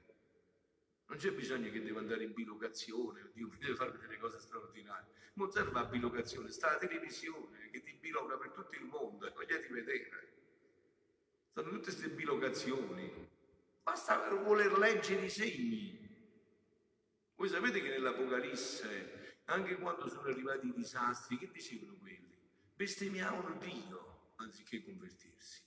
Non 1.17 1.25
c'è 1.25 1.35
bisogno 1.35 1.71
che 1.71 1.81
deve 1.81 1.97
andare 1.97 2.25
in 2.25 2.33
bilocazione, 2.33 3.31
Dio 3.33 3.47
mi 3.47 3.57
deve 3.57 3.73
fare 3.73 3.97
delle 3.97 4.19
cose 4.19 4.39
straordinarie. 4.39 5.09
Non 5.33 5.49
serve 5.49 5.71
la 5.71 5.85
bilocazione, 5.85 6.51
sta 6.51 6.73
la 6.73 6.77
televisione 6.77 7.71
che 7.71 7.81
ti 7.81 7.93
biloca 7.93 8.37
per 8.37 8.51
tutto 8.51 8.75
il 8.75 8.83
mondo 8.83 9.25
e 9.25 9.31
vogliate 9.31 9.67
vedere. 9.69 10.33
Stanno 11.49 11.69
tutte 11.69 11.85
queste 11.85 12.09
bilocazioni. 12.09 13.29
Basta 13.81 14.19
per 14.19 14.37
voler 14.43 14.77
leggere 14.77 15.25
i 15.25 15.29
segni. 15.31 16.07
Voi 17.33 17.49
sapete 17.49 17.81
che 17.81 17.89
nell'Apocalisse, 17.89 19.39
anche 19.45 19.75
quando 19.77 20.07
sono 20.09 20.27
arrivati 20.27 20.67
i 20.67 20.73
disastri, 20.75 21.39
che 21.39 21.49
dicevano 21.49 21.97
quelli? 21.97 22.37
Bestemmiavano 22.75 23.57
Dio 23.57 24.33
anziché 24.35 24.83
convertirsi. 24.83 25.66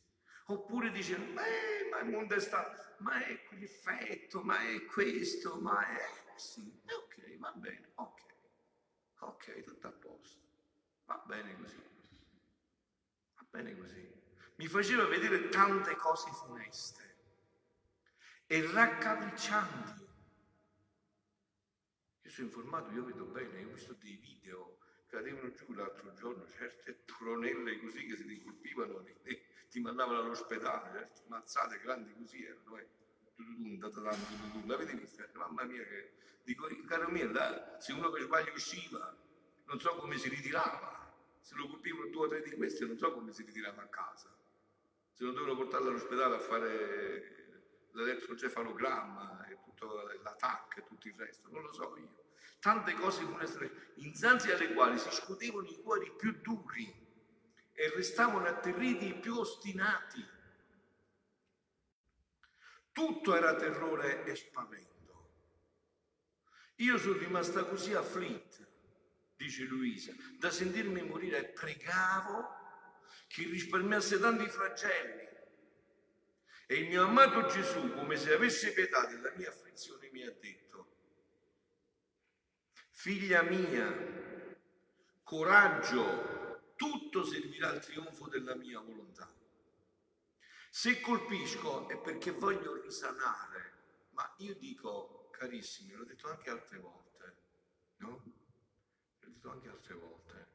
Oppure 0.50 0.90
dicevano, 0.90 1.32
beh, 1.32 1.88
ma 1.92 2.00
il 2.00 2.10
mondo 2.10 2.34
è 2.34 2.40
stato 2.40 2.88
ma 2.98 3.24
è 3.24 3.44
quell'effetto, 3.44 4.42
ma 4.42 4.58
è 4.60 4.84
questo, 4.86 5.60
ma 5.60 5.86
è... 5.86 6.18
Sì, 6.36 6.76
ok, 6.84 7.36
va 7.38 7.52
bene, 7.52 7.92
ok, 7.94 8.22
ok, 9.20 9.62
tutto 9.62 9.86
a 9.86 9.92
posto, 9.92 10.42
va 11.04 11.22
bene 11.24 11.54
così, 11.54 11.82
va 13.36 13.46
bene 13.48 13.76
così. 13.76 14.12
Mi 14.56 14.66
faceva 14.66 15.06
vedere 15.06 15.48
tante 15.50 15.94
cose 15.94 16.30
funeste 16.32 17.16
e 18.46 18.70
raccapriccianti. 18.72 20.08
Io 22.22 22.30
sono 22.30 22.46
informato, 22.48 22.90
io 22.90 23.04
vedo 23.04 23.24
bene, 23.26 23.64
ho 23.64 23.72
visto 23.72 23.94
dei 23.94 24.16
video 24.16 24.79
cadevano 25.10 25.50
giù 25.50 25.72
l'altro 25.72 26.14
giorno 26.14 26.46
certe 26.48 27.04
tronelle 27.04 27.80
così 27.80 28.06
che 28.06 28.16
si 28.16 28.22
ricolpivano, 28.22 29.04
ti 29.68 29.80
mandavano 29.80 30.20
all'ospedale, 30.20 30.92
certe 30.92 31.22
mazzate 31.26 31.80
grandi 31.80 32.14
così 32.14 32.44
erano. 32.44 32.78
Eh. 32.78 32.88
L'avete 34.66 34.94
vista? 34.94 35.28
Mamma 35.34 35.64
mia, 35.64 35.82
che 35.82 36.12
dico, 36.44 36.68
caro 36.86 37.08
mio, 37.08 37.30
là, 37.32 37.76
se 37.80 37.92
uno 37.92 38.10
per 38.10 38.22
sbaglio 38.22 38.52
usciva, 38.52 39.16
non 39.66 39.80
so 39.80 39.96
come 39.96 40.16
si 40.16 40.28
ritirava. 40.28 40.98
Se 41.40 41.54
lo 41.54 41.66
colpivano 41.66 42.10
due 42.10 42.26
o 42.26 42.28
tre 42.28 42.42
di 42.42 42.52
questi, 42.52 42.86
non 42.86 42.98
so 42.98 43.12
come 43.12 43.32
si 43.32 43.42
ritirava 43.42 43.82
a 43.82 43.88
casa. 43.88 44.30
Se 45.12 45.24
non 45.24 45.34
dovevano 45.34 45.58
portarlo 45.58 45.88
all'ospedale 45.88 46.36
a 46.36 46.40
fare 46.40 47.62
l'elettrocefalogramma 47.92 49.46
e 49.46 49.58
tutto 49.64 50.02
l'attacco 50.22 50.78
e 50.78 50.84
tutto 50.84 51.08
il 51.08 51.14
resto, 51.16 51.48
non 51.50 51.62
lo 51.62 51.72
so 51.72 51.96
io 51.96 52.19
tante 52.60 52.92
cose 52.94 53.24
funestre, 53.24 53.92
innanzi 53.96 54.50
alle 54.50 54.72
quali 54.72 54.98
si 54.98 55.10
scotevano 55.10 55.66
i 55.66 55.80
cuori 55.82 56.12
più 56.16 56.32
duri 56.40 57.08
e 57.72 57.90
restavano 57.94 58.46
atterriti 58.46 59.08
i 59.08 59.18
più 59.18 59.36
ostinati. 59.36 60.24
Tutto 62.92 63.34
era 63.34 63.56
terrore 63.56 64.24
e 64.24 64.36
spavento. 64.36 64.88
Io 66.76 66.98
sono 66.98 67.18
rimasta 67.18 67.64
così 67.64 67.94
afflitta, 67.94 68.66
dice 69.36 69.64
Luisa, 69.64 70.12
da 70.38 70.50
sentirmi 70.50 71.02
morire 71.02 71.38
e 71.38 71.44
pregavo 71.44 72.58
che 73.26 73.44
risparmiasse 73.44 74.18
tanti 74.18 74.46
flagelli. 74.48 75.28
E 76.66 76.74
il 76.74 76.88
mio 76.88 77.04
amato 77.04 77.46
Gesù, 77.46 77.94
come 77.94 78.16
se 78.16 78.32
avesse 78.34 78.72
pietà 78.72 79.06
della 79.06 79.32
mia 79.36 79.48
afflizione, 79.48 80.08
mi 80.12 80.22
ha 80.22 80.30
detto, 80.30 80.69
Figlia 83.00 83.40
mia, 83.40 83.90
coraggio, 85.22 86.74
tutto 86.76 87.24
servirà 87.24 87.70
al 87.70 87.80
trionfo 87.80 88.28
della 88.28 88.54
mia 88.54 88.78
volontà. 88.80 89.26
Se 90.68 91.00
colpisco 91.00 91.88
è 91.88 91.96
perché 91.98 92.32
voglio 92.32 92.78
risanare, 92.78 94.08
ma 94.10 94.34
io 94.40 94.54
dico, 94.54 95.30
carissimi, 95.30 95.94
l'ho 95.94 96.04
detto 96.04 96.28
anche 96.28 96.50
altre 96.50 96.76
volte, 96.76 97.36
no? 98.00 98.22
L'ho 99.20 99.28
detto 99.30 99.50
anche 99.50 99.70
altre 99.70 99.94
volte. 99.94 100.48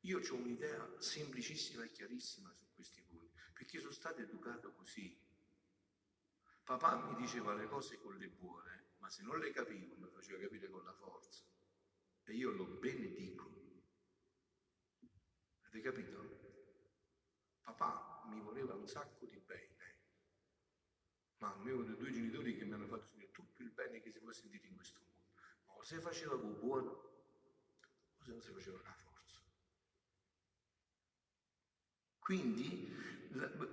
Io 0.00 0.20
ho 0.20 0.34
un'idea 0.36 0.94
semplicissima 0.96 1.84
e 1.84 1.90
chiarissima 1.90 2.50
su 2.50 2.64
questi 2.72 3.02
punti, 3.02 3.38
perché 3.52 3.78
sono 3.78 3.92
stato 3.92 4.22
educato 4.22 4.72
così. 4.72 5.14
Papà 6.64 6.96
mi 6.96 7.16
diceva 7.16 7.52
le 7.52 7.66
cose 7.66 7.98
con 7.98 8.16
le 8.16 8.28
buone, 8.28 8.86
ma 9.00 9.10
se 9.10 9.22
non 9.22 9.38
le 9.38 9.50
capivo 9.50 9.96
mi 9.98 10.08
faceva 10.08 10.38
capire 10.38 10.70
con 10.70 10.82
la 10.82 10.94
forza 10.94 11.49
e 12.24 12.32
io 12.32 12.50
lo 12.50 12.64
benedico. 12.64 13.48
Avete 15.62 15.80
capito? 15.80 16.38
Papà 17.62 18.24
mi 18.28 18.40
voleva 18.40 18.74
un 18.74 18.86
sacco 18.86 19.26
di 19.26 19.38
bene, 19.38 19.76
ma 21.38 21.54
avevo 21.54 21.82
due 21.82 22.12
genitori 22.12 22.56
che 22.56 22.64
mi 22.64 22.72
hanno 22.74 22.86
fatto 22.86 23.06
sentire 23.06 23.30
tutto 23.30 23.62
il 23.62 23.70
bene 23.70 24.00
che 24.00 24.10
si 24.10 24.18
può 24.18 24.32
sentire 24.32 24.66
in 24.66 24.74
questo 24.74 25.00
mondo. 25.00 25.78
Ma 25.78 25.84
se 25.84 26.00
faceva 26.00 26.38
con 26.38 26.58
buono, 26.58 26.90
o 26.90 28.24
se 28.24 28.30
non 28.30 28.42
si 28.42 28.52
faceva 28.52 28.80
la 28.82 28.92
forza. 28.92 29.40
Quindi 32.18 33.18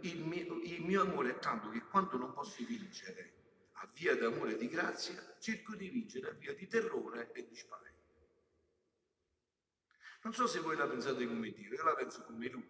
il 0.01 0.23
mio, 0.23 0.61
il 0.61 0.81
mio 0.83 1.01
amore 1.01 1.31
è 1.31 1.39
tanto 1.39 1.69
che 1.69 1.81
quando 1.81 2.17
non 2.17 2.33
posso 2.33 2.63
vincere 2.63 3.33
a 3.79 3.87
via 3.93 4.15
d'amore 4.15 4.53
e 4.53 4.57
di 4.57 4.67
grazia, 4.67 5.37
cerco 5.39 5.75
di 5.75 5.89
vincere 5.89 6.29
a 6.29 6.33
via 6.33 6.53
di 6.53 6.67
terrore 6.67 7.31
e 7.33 7.47
di 7.47 7.55
spavento. 7.55 7.86
Non 10.27 10.35
so 10.35 10.45
se 10.45 10.59
voi 10.59 10.75
la 10.75 10.85
pensate 10.85 11.25
come 11.25 11.53
Dio, 11.53 11.73
io 11.73 11.83
la 11.85 11.95
penso 11.95 12.21
come 12.25 12.49
Lui. 12.49 12.69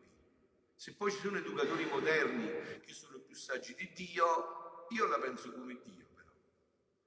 Se 0.76 0.94
poi 0.94 1.10
ci 1.10 1.18
sono 1.18 1.40
educatori 1.40 1.86
moderni 1.86 2.46
che 2.82 2.94
sono 2.94 3.18
più 3.18 3.34
saggi 3.34 3.74
di 3.74 3.92
Dio, 3.96 4.86
io 4.90 5.08
la 5.08 5.18
penso 5.18 5.52
come 5.52 5.82
Dio 5.82 6.06
però. 6.14 6.32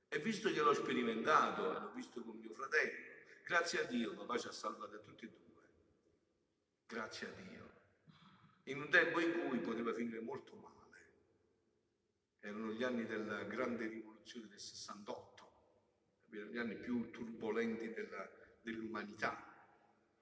E 0.09 0.19
visto 0.19 0.51
che 0.51 0.61
l'ho 0.61 0.75
sperimentato, 0.75 1.71
l'ho 1.71 1.93
visto 1.95 2.25
con 2.25 2.37
mio 2.37 2.53
fratello, 2.53 2.93
grazie 3.45 3.83
a 3.83 3.85
Dio 3.85 4.13
papà 4.15 4.39
ci 4.39 4.49
ha 4.49 4.51
salvato 4.51 4.97
a 4.97 4.99
tutti 4.99 5.25
e 5.27 5.29
due. 5.29 5.63
Grazie 6.85 7.29
a 7.29 7.31
Dio. 7.31 7.71
In 8.65 8.81
un 8.81 8.91
tempo 8.91 9.21
in 9.21 9.47
cui 9.47 9.61
poteva 9.61 9.95
finire 9.95 10.19
molto 10.19 10.57
male. 10.57 10.99
Erano 12.41 12.73
gli 12.73 12.83
anni 12.83 13.07
della 13.07 13.45
grande 13.45 13.87
rivoluzione 13.87 14.49
del 14.49 14.59
68, 14.59 15.53
gli 16.25 16.59
anni 16.59 16.75
più 16.75 17.09
turbolenti 17.11 17.93
della, 17.93 18.29
dell'umanità 18.63 19.50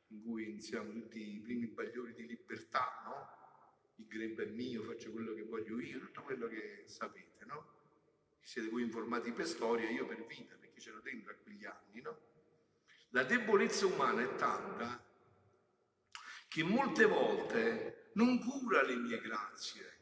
in 0.09 0.23
cui 0.23 0.49
iniziamo 0.49 0.93
tutti 0.93 1.37
i 1.37 1.41
primi 1.41 1.67
bagliori 1.67 2.15
di 2.15 2.27
libertà, 2.27 3.03
no? 3.05 3.37
Il 3.97 4.07
grembo 4.07 4.43
è 4.43 4.47
mio, 4.47 4.83
faccio 4.85 5.11
quello 5.11 5.35
che 5.35 5.43
voglio 5.43 5.81
io, 5.81 5.99
tutto 5.99 6.23
quello 6.23 6.47
che 6.47 6.85
sapete, 6.87 7.45
no? 7.45 7.77
Siete 8.41 8.69
voi 8.69 8.83
informati 8.83 9.33
per 9.33 9.47
storia, 9.47 9.91
io 9.91 10.07
per 10.07 10.25
vita, 10.25 10.55
perché 10.55 10.81
c'ero 10.81 11.01
dentro 11.01 11.33
a 11.33 11.37
quegli 11.37 11.65
anni, 11.65 12.01
no? 12.01 12.19
La 13.11 13.25
debolezza 13.25 13.87
umana 13.87 14.23
è 14.23 14.35
tanta 14.37 15.05
che 16.47 16.63
molte 16.63 17.05
volte 17.05 18.11
non 18.15 18.39
cura 18.39 18.83
le 18.83 18.97
mie 18.97 19.21
grazie, 19.21 19.97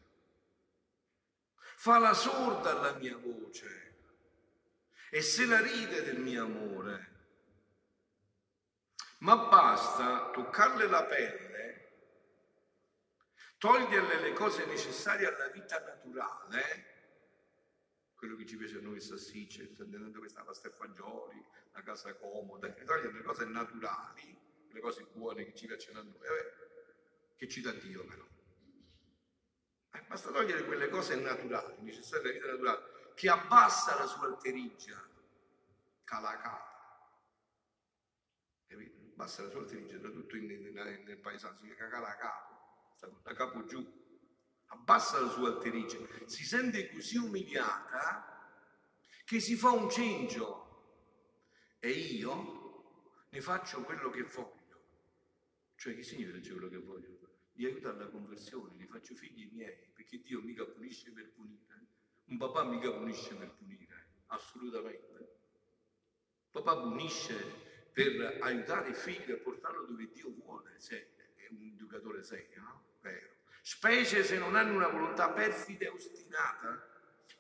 fa 1.54 1.98
la 1.98 2.14
sorda 2.14 2.78
alla 2.78 2.96
mia 2.98 3.16
voce 3.16 3.94
e 5.10 5.22
se 5.22 5.46
la 5.46 5.60
ride 5.60 6.02
del 6.02 6.18
mio 6.20 6.44
amore 6.44 7.15
ma 9.18 9.36
basta 9.36 10.30
toccarle 10.30 10.86
la 10.86 11.04
pelle, 11.04 11.56
toglierle 13.58 14.20
le 14.20 14.32
cose 14.32 14.66
necessarie 14.66 15.26
alla 15.26 15.48
vita 15.48 15.78
naturale, 15.78 16.94
quello 18.16 18.36
che 18.36 18.46
ci 18.46 18.56
piace 18.56 18.78
a 18.78 18.80
noi 18.80 19.00
salsicce, 19.00 19.74
tenendo 19.74 20.18
questa 20.18 20.42
pasta 20.42 20.68
e 20.68 20.72
fagioli, 20.72 21.44
la 21.72 21.82
casa 21.82 22.14
comoda, 22.14 22.68
togliere 22.70 23.12
le 23.12 23.22
cose 23.22 23.44
naturali, 23.44 24.38
le 24.70 24.80
cose 24.80 25.06
buone 25.12 25.44
che 25.44 25.54
ci 25.54 25.66
piacciono 25.66 26.00
a 26.00 26.02
noi, 26.02 26.14
eh, 26.14 27.34
che 27.36 27.48
ci 27.48 27.60
dà 27.60 27.72
Dio 27.72 28.04
però. 28.04 28.24
Eh, 29.92 30.02
basta 30.06 30.30
togliere 30.30 30.64
quelle 30.64 30.88
cose 30.88 31.16
naturali, 31.16 31.76
necessarie 31.80 32.30
alla 32.30 32.32
vita 32.32 32.46
naturale, 32.52 33.12
che 33.14 33.30
abbassa 33.30 33.98
la 33.98 34.06
sua 34.06 34.26
alterigia, 34.26 35.02
calacata. 36.04 36.65
Basta 39.16 39.44
la 39.44 39.48
sua 39.48 39.60
intelligenza, 39.60 40.10
tutto 40.10 40.36
in, 40.36 40.50
in, 40.50 40.72
nel 40.74 41.18
paesano, 41.18 41.58
si 41.58 41.74
caga 41.74 42.00
la 42.00 42.16
capo, 42.16 42.92
sta 42.96 43.10
da 43.22 43.32
capo 43.32 43.64
giù, 43.64 43.82
abbassa 44.66 45.18
la 45.18 45.30
sua 45.30 45.54
intelligenza, 45.54 46.28
si 46.28 46.44
sente 46.44 46.90
così 46.90 47.16
umiliata 47.16 48.52
che 49.24 49.40
si 49.40 49.56
fa 49.56 49.70
un 49.70 49.88
cencio 49.88 51.76
e 51.78 51.88
io 51.88 53.24
ne 53.30 53.40
faccio 53.40 53.84
quello 53.84 54.10
che 54.10 54.22
voglio. 54.22 54.54
Cioè 55.76 55.94
che 55.94 56.02
significa 56.02 56.38
quello 56.52 56.68
che 56.68 56.78
voglio? 56.78 57.18
Li 57.52 57.64
aiuto 57.64 57.88
alla 57.88 58.08
conversione, 58.08 58.76
li 58.76 58.86
faccio 58.86 59.14
figli 59.14 59.48
miei, 59.50 59.92
perché 59.94 60.20
Dio 60.20 60.42
mica 60.42 60.66
punisce 60.66 61.10
per 61.10 61.32
punire. 61.32 61.86
Un 62.26 62.36
papà 62.36 62.64
mica 62.64 62.92
punisce 62.92 63.34
per 63.34 63.50
punire, 63.54 64.08
assolutamente. 64.26 65.38
Papà 66.50 66.82
punisce 66.82 67.75
per 67.96 68.40
aiutare 68.42 68.90
il 68.90 68.94
figlio 68.94 69.36
a 69.36 69.38
portarlo 69.38 69.86
dove 69.86 70.10
Dio 70.12 70.28
vuole, 70.28 70.74
se 70.76 71.14
è 71.34 71.46
un 71.48 71.62
educatore 71.62 72.22
serio, 72.22 72.60
no? 72.60 72.82
Vero. 73.00 73.36
Specie 73.62 74.22
se 74.22 74.36
non 74.36 74.54
hanno 74.54 74.74
una 74.74 74.88
volontà 74.88 75.30
perfida 75.30 75.86
e 75.86 75.88
ostinata, 75.88 76.86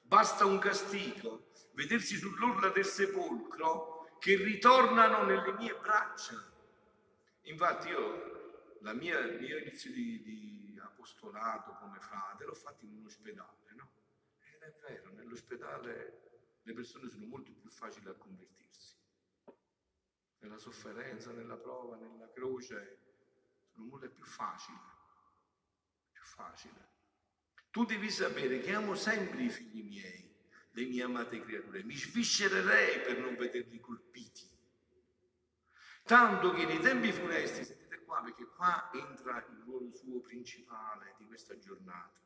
basta 0.00 0.46
un 0.46 0.58
castigo, 0.58 1.52
vedersi 1.72 2.16
sull'orla 2.16 2.70
del 2.70 2.86
sepolcro 2.86 4.16
che 4.18 4.36
ritornano 4.36 5.24
nelle 5.24 5.52
mie 5.58 5.74
braccia. 5.74 6.42
Infatti 7.42 7.88
io, 7.88 8.78
la 8.80 8.94
mia, 8.94 9.18
il 9.18 9.38
mio 9.38 9.58
inizio 9.58 9.92
di, 9.92 10.22
di 10.22 10.80
apostolato 10.82 11.76
come 11.78 12.00
frate 12.00 12.46
l'ho 12.46 12.54
fatto 12.54 12.86
in 12.86 12.94
un 12.94 13.04
ospedale, 13.04 13.74
no? 13.74 13.90
Ed 14.54 14.62
è 14.62 14.74
vero, 14.88 15.12
nell'ospedale 15.12 16.20
le 16.62 16.72
persone 16.72 17.10
sono 17.10 17.26
molto 17.26 17.52
più 17.52 17.68
facili 17.68 18.08
a 18.08 18.14
convertirsi 18.14 18.56
nella 20.40 20.58
sofferenza, 20.58 21.32
nella 21.32 21.56
prova, 21.56 21.96
nella 21.96 22.30
croce, 22.32 22.98
sono 23.72 23.86
molte 23.86 24.08
più 24.08 24.24
facili, 24.24 24.78
più 26.12 26.22
facile. 26.22 26.94
Tu 27.70 27.84
devi 27.84 28.10
sapere 28.10 28.60
che 28.60 28.74
amo 28.74 28.94
sempre 28.94 29.42
i 29.42 29.50
figli 29.50 29.82
miei, 29.82 30.34
le 30.70 30.84
mie 30.84 31.02
amate 31.02 31.40
creature, 31.40 31.82
mi 31.82 31.96
sviscererei 31.96 33.00
per 33.00 33.18
non 33.18 33.36
vederli 33.36 33.80
colpiti. 33.80 34.48
Tanto 36.04 36.52
che 36.52 36.64
nei 36.64 36.78
tempi 36.80 37.12
funesti, 37.12 37.64
sentite 37.64 38.02
qua, 38.04 38.22
perché 38.22 38.46
qua 38.46 38.90
entra 38.92 39.44
il 39.50 39.62
ruolo 39.64 39.90
suo 39.92 40.20
principale 40.20 41.14
di 41.18 41.26
questa 41.26 41.58
giornata, 41.58 42.20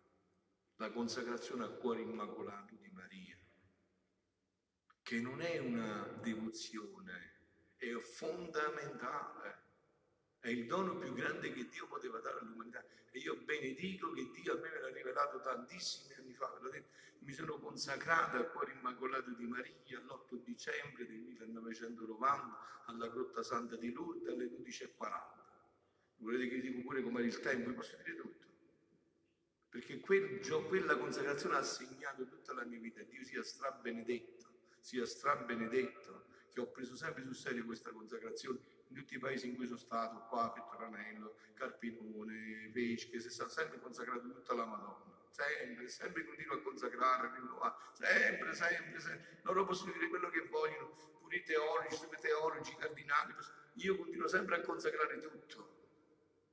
la 0.77 0.91
consacrazione 0.91 1.65
al 1.65 1.79
cuore 1.79 2.03
immacolato 2.03 2.75
di 2.75 2.91
Maria. 2.91 3.39
che 5.03 5.21
non 5.21 5.41
è 5.41 5.59
una 5.59 6.03
devozione, 6.23 7.40
è 7.81 7.99
fondamentale. 8.01 9.69
È 10.39 10.49
il 10.49 10.67
dono 10.67 10.97
più 10.97 11.13
grande 11.15 11.53
che 11.53 11.69
Dio 11.69 11.87
poteva 11.87 12.19
dare 12.21 12.39
all'umanità. 12.41 12.85
E 13.11 13.19
io 13.19 13.37
benedico 13.37 14.13
che 14.13 14.31
Dio 14.31 14.55
a 14.55 14.59
me 14.59 14.81
l'ha 14.81 14.89
rivelato 14.89 15.41
tantissimi 15.41 16.15
anni 16.15 16.35
fa. 16.35 16.59
Mi 17.21 17.33
sono 17.33 17.59
consacrata 17.59 18.39
al 18.39 18.51
cuore 18.51 18.73
immacolato 18.73 19.31
di 19.31 19.45
Maria 19.45 19.99
l'8 19.99 20.43
dicembre 20.45 21.07
del 21.07 21.17
1990 21.17 22.85
alla 22.87 23.09
Grotta 23.09 23.43
Santa 23.43 23.77
di 23.77 23.93
Lourdes 23.93 24.29
alle 24.29 24.47
12.40. 24.47 25.39
Volete 26.17 26.49
che 26.49 26.55
vi 26.57 26.61
dico 26.61 26.81
pure 26.83 27.03
com'era 27.03 27.27
il 27.27 27.41
tempo? 27.41 27.71
Vi 27.71 27.75
posso 27.75 27.97
dire 28.03 28.17
tutto. 28.17 28.47
Perché 29.69 30.01
quel, 30.01 30.41
quella 30.69 30.97
consacrazione 30.97 31.57
ha 31.57 31.63
segnato 31.63 32.27
tutta 32.27 32.53
la 32.55 32.65
mia 32.65 32.79
vita. 32.79 33.03
Dio 33.03 33.25
sia 33.25 33.43
strabenedetto, 33.43 34.49
sia 34.81 35.07
strabenedetto, 35.07 36.30
che 36.51 36.61
ho 36.61 36.67
preso 36.67 36.97
sempre 36.97 37.23
sul 37.23 37.35
serio 37.35 37.65
questa 37.65 37.91
consacrazione 37.91 38.59
in 38.89 38.97
tutti 38.97 39.15
i 39.15 39.19
paesi 39.19 39.49
in 39.49 39.57
cui 39.57 39.67
sono 39.67 39.79
stato, 39.79 40.27
qua, 40.29 40.53
Petranello, 40.53 41.37
Carpinone, 41.55 42.71
Pesche, 42.73 43.21
si 43.21 43.29
è 43.29 43.49
sempre 43.49 43.79
consacrato 43.81 44.31
tutta 44.33 44.55
la 44.55 44.65
Madonna. 44.65 45.19
Sempre, 45.31 45.89
sempre 45.89 46.25
continuo 46.25 46.55
a 46.55 46.61
consacrare, 46.61 47.31
sempre, 47.93 48.53
sempre, 48.55 49.01
sempre. 49.01 49.39
Loro 49.43 49.65
possono 49.65 49.93
dire 49.93 50.09
quello 50.09 50.29
che 50.29 50.47
vogliono, 50.49 50.95
pure 51.21 51.37
i 51.37 51.43
teologi, 51.43 51.95
i 51.95 52.21
teologi, 52.21 52.73
i 52.73 52.77
cardinali, 52.77 53.35
io 53.75 53.97
continuo 53.97 54.29
sempre 54.29 54.57
a 54.57 54.61
consacrare 54.61 55.19
tutto 55.19 55.79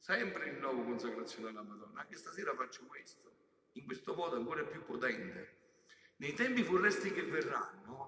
sempre 0.07 0.47
in 0.47 0.59
nuovo 0.59 0.83
consacrazione 0.83 1.49
alla 1.49 1.63
Madonna. 1.63 1.99
Anche 1.99 2.15
stasera 2.15 2.55
faccio 2.55 2.85
questo, 2.85 3.29
in 3.73 3.83
questo 3.83 4.15
modo 4.15 4.37
ancora 4.37 4.63
più 4.63 4.81
potente. 4.85 5.55
Nei 6.17 6.31
tempi 6.31 6.63
forresti 6.63 7.11
che 7.11 7.23
verranno, 7.23 8.06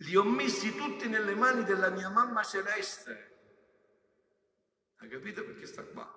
li 0.00 0.16
ho 0.16 0.24
messi 0.24 0.74
tutti 0.74 1.08
nelle 1.08 1.34
mani 1.34 1.64
della 1.64 1.90
mia 1.90 2.08
mamma 2.08 2.42
celeste. 2.42 3.28
Hai 4.96 5.08
capito 5.08 5.44
perché 5.44 5.66
sta 5.66 5.84
qua? 5.84 6.08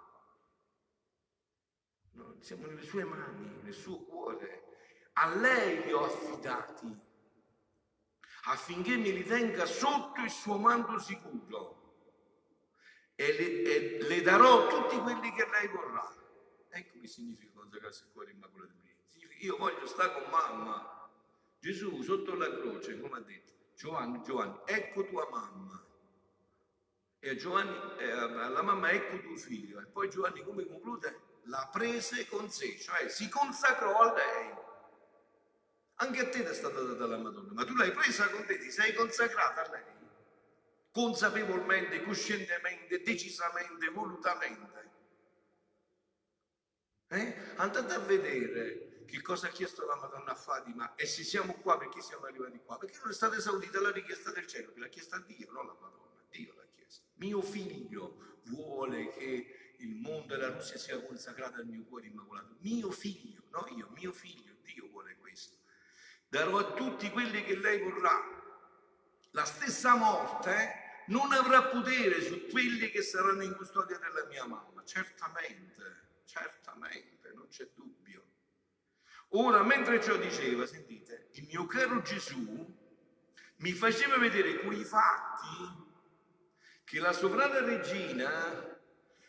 No, 2.12 2.38
siamo 2.39 2.67
nelle 2.67 2.84
sue 2.84 3.04
mani, 3.04 3.62
nel 3.62 3.74
suo 3.74 4.04
cuore. 4.04 4.62
A 5.13 5.36
lei 5.36 5.84
li 5.84 5.91
ho 5.91 6.06
affidati 6.06 7.12
affinché 8.46 8.96
mi 8.98 9.10
ritenga 9.10 9.65
sotto 9.65 10.22
il 10.22 10.30
suo 10.30 10.58
manto 10.58 11.00
sicuro 11.00 11.82
e 13.15 13.32
le, 13.32 13.62
e 13.63 14.02
le, 14.02 14.22
darò 14.22 14.67
tutti 14.67 14.98
quelli 14.98 15.32
che 15.34 15.48
lei 15.50 15.67
vorrà. 15.67 16.08
Ecco 16.69 17.00
che 17.00 17.08
significa 17.08 17.54
consacrarsi 17.54 18.04
al 18.04 18.12
cuore 18.12 18.32
immacolato 18.32 18.72
di 18.72 18.80
Maria. 18.80 19.04
Significa 19.08 19.46
io 19.46 19.58
voglio 19.58 19.86
stare 19.86 20.13
con 20.13 20.30
mamma. 20.30 21.10
Gesù 21.60 22.02
sotto 22.02 22.36
la 22.36 22.50
croce, 22.50 23.00
come 23.00 23.17
ha 23.17 23.22
detto 23.22 23.52
Giovanni, 23.84 24.22
Giovanni, 24.24 24.60
ecco 24.63 25.06
tua 25.08 25.28
mamma. 25.30 25.86
E 27.19 27.36
Giovanni, 27.36 27.76
eh, 28.00 28.12
alla 28.12 28.62
mamma, 28.62 28.91
ecco 28.91 29.19
tuo 29.19 29.36
figlio. 29.36 29.82
E 29.82 29.88
poi 29.88 30.10
Giovanni 30.10 30.41
come 30.41 30.65
conclude? 30.65 31.19
La 31.48 31.67
prese 31.69 32.26
con 32.28 32.50
sé, 32.50 32.78
cioè 32.80 33.10
si 33.10 33.28
consacrò 33.28 34.00
a 34.00 34.13
lei. 34.13 34.54
Anche 35.96 36.22
a 36.22 36.30
te 36.30 36.50
è 36.50 36.54
stata 36.54 36.80
data 36.80 37.06
la 37.08 37.17
Madonna, 37.17 37.52
ma 37.52 37.65
tu 37.65 37.76
l'hai 37.76 37.91
presa 37.91 38.30
con 38.30 38.46
te, 38.46 38.58
ti 38.58 38.72
sei 38.72 38.93
consacrata 38.93 39.65
a 39.65 39.69
lei 39.72 40.02
consapevolmente, 40.91 42.04
coscientemente, 42.04 43.02
decisamente, 43.02 43.89
volutamente. 43.89 44.91
Eh? 47.08 47.36
Andate 47.56 47.93
a 47.96 48.00
vedere 48.00 48.92
che 49.05 49.21
cosa 49.21 49.47
ha 49.47 49.51
chiesto 49.51 49.85
la 49.85 49.95
Madonna 49.95 50.31
a 50.31 50.35
Fatima 50.35 50.95
e 50.95 51.05
se 51.05 51.23
siamo 51.23 51.53
qua, 51.55 51.77
perché 51.77 52.01
siamo 52.01 52.25
arrivati 52.25 52.59
qua? 52.63 52.77
Perché 52.77 52.97
non 53.01 53.09
è 53.09 53.13
stata 53.13 53.35
esaudita 53.35 53.81
la 53.81 53.91
richiesta 53.91 54.31
del 54.31 54.47
cielo, 54.47 54.71
che 54.73 54.79
l'ha 54.79 54.87
chiesta 54.87 55.19
Dio, 55.19 55.51
non 55.51 55.65
la 55.65 55.77
Madonna, 55.79 56.23
Dio 56.29 56.53
l'ha 56.55 56.67
chiesta. 56.75 57.05
Mio 57.15 57.41
figlio 57.41 58.39
vuole 58.45 59.09
che 59.09 59.75
il 59.77 59.95
mondo 59.95 60.33
e 60.33 60.37
la 60.37 60.49
Russia 60.49 60.77
sia 60.77 61.01
consacrata 61.01 61.57
al 61.57 61.67
mio 61.67 61.83
cuore 61.83 62.07
immacolato. 62.07 62.55
Mio 62.59 62.91
figlio, 62.91 63.43
no 63.51 63.65
io, 63.75 63.89
mio 63.95 64.11
figlio, 64.11 64.55
Dio 64.63 64.87
vuole 64.89 65.17
questo. 65.17 65.57
Darò 66.27 66.57
a 66.57 66.73
tutti 66.73 67.09
quelli 67.11 67.43
che 67.43 67.57
lei 67.57 67.81
vorrà. 67.81 68.41
La 69.31 69.45
stessa 69.45 69.95
morte 69.95 70.81
non 71.07 71.31
avrà 71.31 71.63
potere 71.63 72.21
su 72.21 72.47
quelli 72.47 72.89
che 72.89 73.01
saranno 73.01 73.43
in 73.43 73.55
custodia 73.55 73.97
della 73.97 74.25
mia 74.25 74.45
mamma. 74.45 74.83
Certamente, 74.83 76.21
certamente, 76.25 77.31
non 77.33 77.47
c'è 77.49 77.69
dubbio. 77.73 78.02
Ora, 79.36 79.63
mentre 79.63 80.00
ciò 80.00 80.15
diceva, 80.17 80.65
sentite, 80.67 81.30
il 81.34 81.46
mio 81.46 81.65
caro 81.65 82.02
Gesù 82.02 82.82
mi 83.58 83.72
faceva 83.72 84.17
vedere 84.17 84.60
quei 84.60 84.84
fatti 84.84 85.82
che 86.84 87.00
la 87.00 87.13
sovrana 87.13 87.60
regina 87.60 88.80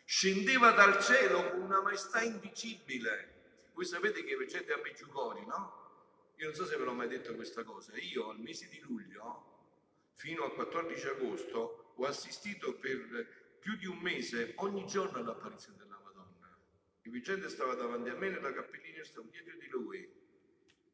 scendeva 0.03 0.71
dal 0.71 1.01
cielo 1.01 1.49
con 1.49 1.61
una 1.61 1.81
maestà 1.81 2.21
indicibile. 2.21 3.69
Voi 3.73 3.85
sapete 3.85 4.23
che 4.23 4.35
vedete 4.35 4.73
a 4.73 4.79
Meggiugori, 4.83 5.43
no? 5.45 5.83
Io 6.35 6.47
non 6.47 6.55
so 6.55 6.67
se 6.67 6.77
ve 6.77 6.83
l'ho 6.83 6.93
mai 6.93 7.07
detto 7.07 7.33
questa 7.33 7.63
cosa. 7.63 7.93
Io 7.97 8.29
al 8.29 8.39
mese 8.39 8.67
di 8.67 8.79
luglio 8.81 9.53
fino 10.13 10.43
al 10.43 10.53
14 10.53 11.07
agosto 11.07 11.93
ho 11.95 12.05
assistito 12.05 12.75
per 12.75 13.57
più 13.59 13.75
di 13.77 13.87
un 13.87 13.97
mese 13.97 14.53
ogni 14.57 14.85
giorno 14.85 15.17
all'apparizione. 15.17 15.84
Il 17.15 17.21
vigente 17.21 17.47
stava 17.47 17.75
davanti 17.75 18.09
a 18.09 18.15
me 18.15 18.27
nella 18.27 18.51
cappellina 18.51 18.99
e 18.99 19.05
stavo 19.05 19.29
dietro 19.29 19.55
di 19.57 19.69
lui. 19.69 20.05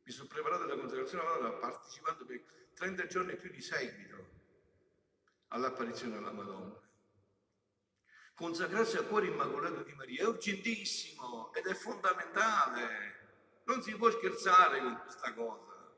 Mi 0.03 0.11
sono 0.11 0.27
preparato 0.27 0.65
alla 0.65 0.75
consacrazione 0.75 1.23
della 1.23 1.39
Madonna 1.39 1.57
partecipando 1.57 2.25
per 2.25 2.43
30 2.75 3.07
giorni 3.07 3.35
più 3.37 3.49
di 3.49 3.59
seguito 3.59 4.29
all'apparizione 5.47 6.13
della 6.13 6.31
Madonna. 6.31 6.79
Consacrarsi 8.35 8.97
al 8.97 9.07
cuore 9.07 9.25
immacolato 9.25 9.81
di 9.81 9.93
Maria 9.93 10.21
è 10.21 10.27
urgentissimo 10.27 11.51
ed 11.55 11.65
è 11.65 11.73
fondamentale. 11.73 13.63
Non 13.63 13.81
si 13.81 13.95
può 13.95 14.11
scherzare 14.11 14.79
con 14.79 15.01
questa 15.01 15.33
cosa. 15.33 15.91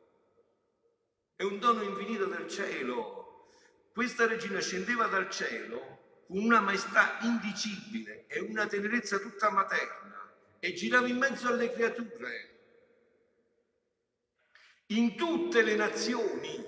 È 1.36 1.44
un 1.44 1.60
dono 1.60 1.84
infinito 1.84 2.28
del 2.28 2.48
cielo. 2.48 3.50
Questa 3.92 4.26
regina 4.26 4.62
scendeva 4.62 5.08
dal 5.08 5.30
cielo 5.30 6.24
con 6.28 6.38
una 6.38 6.62
maestà 6.62 7.20
indicibile 7.24 8.26
e 8.28 8.40
una 8.40 8.66
tenerezza 8.68 9.20
tutta 9.20 9.52
materna 9.52 10.03
e 10.64 10.72
girava 10.72 11.08
in 11.10 11.18
mezzo 11.18 11.50
alle 11.50 11.70
creature. 11.74 12.52
In 14.88 15.18
tutte 15.18 15.62
le 15.62 15.76
nazioni. 15.76 16.66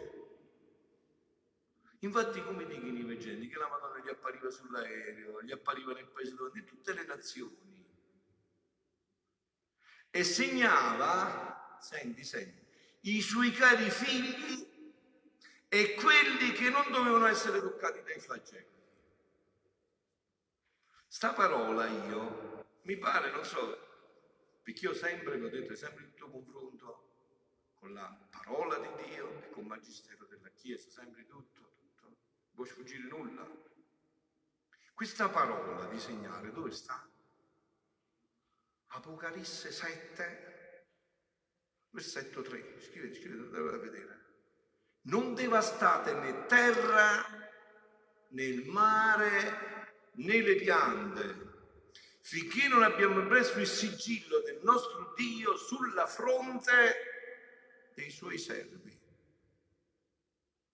Infatti, 2.00 2.44
come 2.44 2.66
dicono 2.66 2.98
i 2.98 3.04
veggenti, 3.04 3.48
che 3.48 3.58
la 3.58 3.70
Madonna 3.70 4.04
gli 4.04 4.10
appariva 4.10 4.50
sull'aereo, 4.50 5.42
gli 5.44 5.54
appariva 5.54 5.94
nel 5.94 6.10
paese 6.10 6.36
dove, 6.36 6.52
di 6.52 6.66
tutte 6.66 6.92
le 6.92 7.06
nazioni. 7.06 7.86
E 10.10 10.24
segnava, 10.26 11.78
senti, 11.80 12.26
senti, 12.26 12.66
i 13.04 13.22
suoi 13.22 13.54
cari 13.54 13.90
figli 13.90 14.68
e 15.70 15.94
quelli 15.94 16.52
che 16.52 16.70
non 16.70 16.92
dovevano 16.92 17.28
essere 17.28 17.62
toccati 17.62 18.04
dai 18.04 18.20
flagelli. 18.20 18.74
Sta 21.08 21.32
parola 21.32 21.88
io, 21.88 22.66
mi 22.82 22.98
pare, 22.98 23.32
non 23.32 23.46
so, 23.46 23.84
perché 24.66 24.86
io 24.86 24.96
sempre, 24.96 25.38
l'ho 25.38 25.48
detto, 25.48 25.74
è 25.74 25.76
sempre 25.76 26.06
tutto 26.06 26.28
confronto 26.32 27.10
con 27.76 27.94
la 27.94 28.28
parola 28.32 28.80
di 28.80 29.04
Dio 29.04 29.44
e 29.44 29.52
con 29.52 29.62
il 29.62 29.70
magistero 29.70 30.26
della 30.26 30.50
Chiesa, 30.50 30.90
sempre 30.90 31.28
tutto, 31.28 31.76
tutto. 31.76 32.06
Non 32.08 32.56
può 32.56 32.66
sfuggire 32.66 33.08
nulla. 33.08 33.48
Questa 34.96 35.30
parola 35.30 35.86
di 35.86 36.00
segnare 36.00 36.52
dove 36.52 36.72
sta? 36.72 37.08
Apocalisse 38.88 39.72
7, 39.72 40.88
versetto 41.92 42.42
3, 42.42 42.82
scrivete, 42.82 43.20
scrivete, 43.20 43.56
a 43.56 43.78
vedere. 43.78 44.26
Non 45.02 45.36
devastate 45.36 46.12
né 46.16 46.48
terra, 46.48 47.24
né 48.30 48.44
il 48.44 48.68
mare, 48.68 50.10
né 50.14 50.42
le 50.42 50.56
piante, 50.56 51.55
finché 52.26 52.68
non 52.68 52.82
abbiamo 52.82 53.24
preso 53.28 53.60
il 53.60 53.68
sigillo 53.68 54.40
del 54.40 54.60
nostro 54.64 55.14
Dio 55.16 55.56
sulla 55.58 56.08
fronte 56.08 57.92
dei 57.94 58.10
suoi 58.10 58.40
servi. 58.40 59.00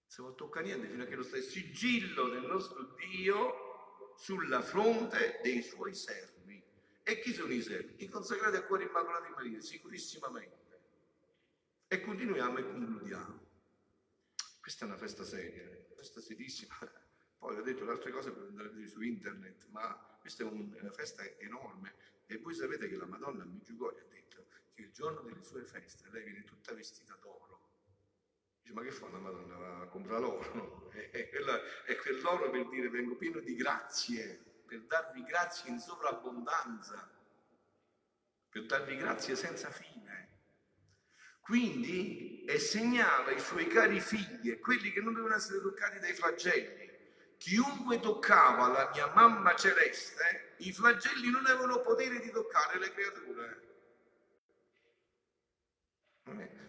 Se 0.06 0.22
non 0.22 0.34
tocca 0.38 0.62
niente 0.62 0.88
fino 0.88 1.04
a 1.04 1.06
che 1.06 1.16
lo 1.16 1.24
sta 1.24 1.36
il 1.36 1.44
sigillo 1.44 2.30
del 2.30 2.44
nostro 2.44 2.96
Dio 2.96 4.14
sulla 4.16 4.62
fronte 4.62 5.42
dei 5.44 5.62
suoi 5.62 5.94
servi. 5.94 6.64
E 7.04 7.20
chi 7.20 7.34
sono 7.34 7.52
i 7.52 7.62
servi? 7.62 8.02
I 8.02 8.08
consacrati 8.08 8.56
a 8.56 8.64
cuore 8.64 8.86
immacolato 8.86 9.26
di 9.26 9.34
Maria, 9.34 9.60
sicurissimamente. 9.60 10.80
E 11.86 12.00
continuiamo 12.00 12.60
e 12.60 12.64
concludiamo. 12.64 13.40
Questa 14.62 14.86
è 14.86 14.88
una 14.88 14.98
festa 14.98 15.26
seria, 15.26 15.64
una 15.64 15.96
festa 15.98 16.22
serissima. 16.22 16.78
Poi 17.38 17.58
ho 17.58 17.62
detto 17.62 17.84
le 17.84 17.92
altre 17.92 18.12
cose 18.12 18.32
per 18.32 18.44
andare 18.44 18.88
su 18.88 19.02
internet, 19.02 19.68
ma 19.72 20.11
questa 20.22 20.44
è 20.44 20.46
una 20.46 20.92
festa 20.92 21.24
enorme. 21.40 21.96
E 22.28 22.38
voi 22.38 22.54
sapete 22.54 22.88
che 22.88 22.96
la 22.96 23.06
Madonna 23.06 23.44
a 23.44 23.46
Meggiugorje 23.46 24.02
ha 24.02 24.14
detto 24.14 24.46
che 24.74 24.84
il 24.84 24.92
giorno 24.92 25.22
delle 25.22 25.44
sue 25.44 25.66
feste 25.66 26.08
lei 26.12 26.24
viene 26.24 26.44
tutta 26.46 26.74
vestita 26.74 27.18
d'oro. 27.20 27.60
Dice, 28.62 28.74
ma 28.74 28.84
che 28.84 28.92
fa 28.92 29.10
la 29.10 29.18
Madonna? 29.18 29.58
Va 29.58 29.82
a 29.82 29.88
comprare 29.88 30.22
l'oro? 30.22 30.90
È 30.94 31.96
quell'oro 31.98 32.50
per 32.50 32.70
dire 32.70 32.90
vengo 32.90 33.16
pieno 33.16 33.40
di 33.40 33.56
grazie, 33.56 34.40
per 34.66 34.84
darvi 34.84 35.24
grazie 35.24 35.72
in 35.72 35.80
sovrabbondanza, 35.80 37.12
per 38.50 38.66
darvi 38.66 38.96
grazie 38.96 39.36
senza 39.36 39.70
fine. 39.72 40.00
Quindi 41.42 42.46
è 42.46 42.58
segnala 42.60 43.32
i 43.32 43.40
suoi 43.40 43.68
cari 43.68 44.00
figli 44.00 44.52
e 44.52 44.60
quelli 44.60 44.92
che 44.92 45.02
non 45.02 45.14
devono 45.14 45.36
essere 45.36 45.60
toccati 45.60 46.00
dai 46.00 46.14
flagelli. 46.14 46.81
Chiunque 47.42 48.00
toccava 48.00 48.68
la 48.68 48.92
mia 48.94 49.12
mamma 49.16 49.56
celeste, 49.56 50.54
i 50.58 50.72
flagelli 50.72 51.32
non 51.32 51.44
avevano 51.48 51.82
potere 51.82 52.20
di 52.20 52.30
toccare 52.30 52.78
le 52.78 52.92
creature. 52.92 53.62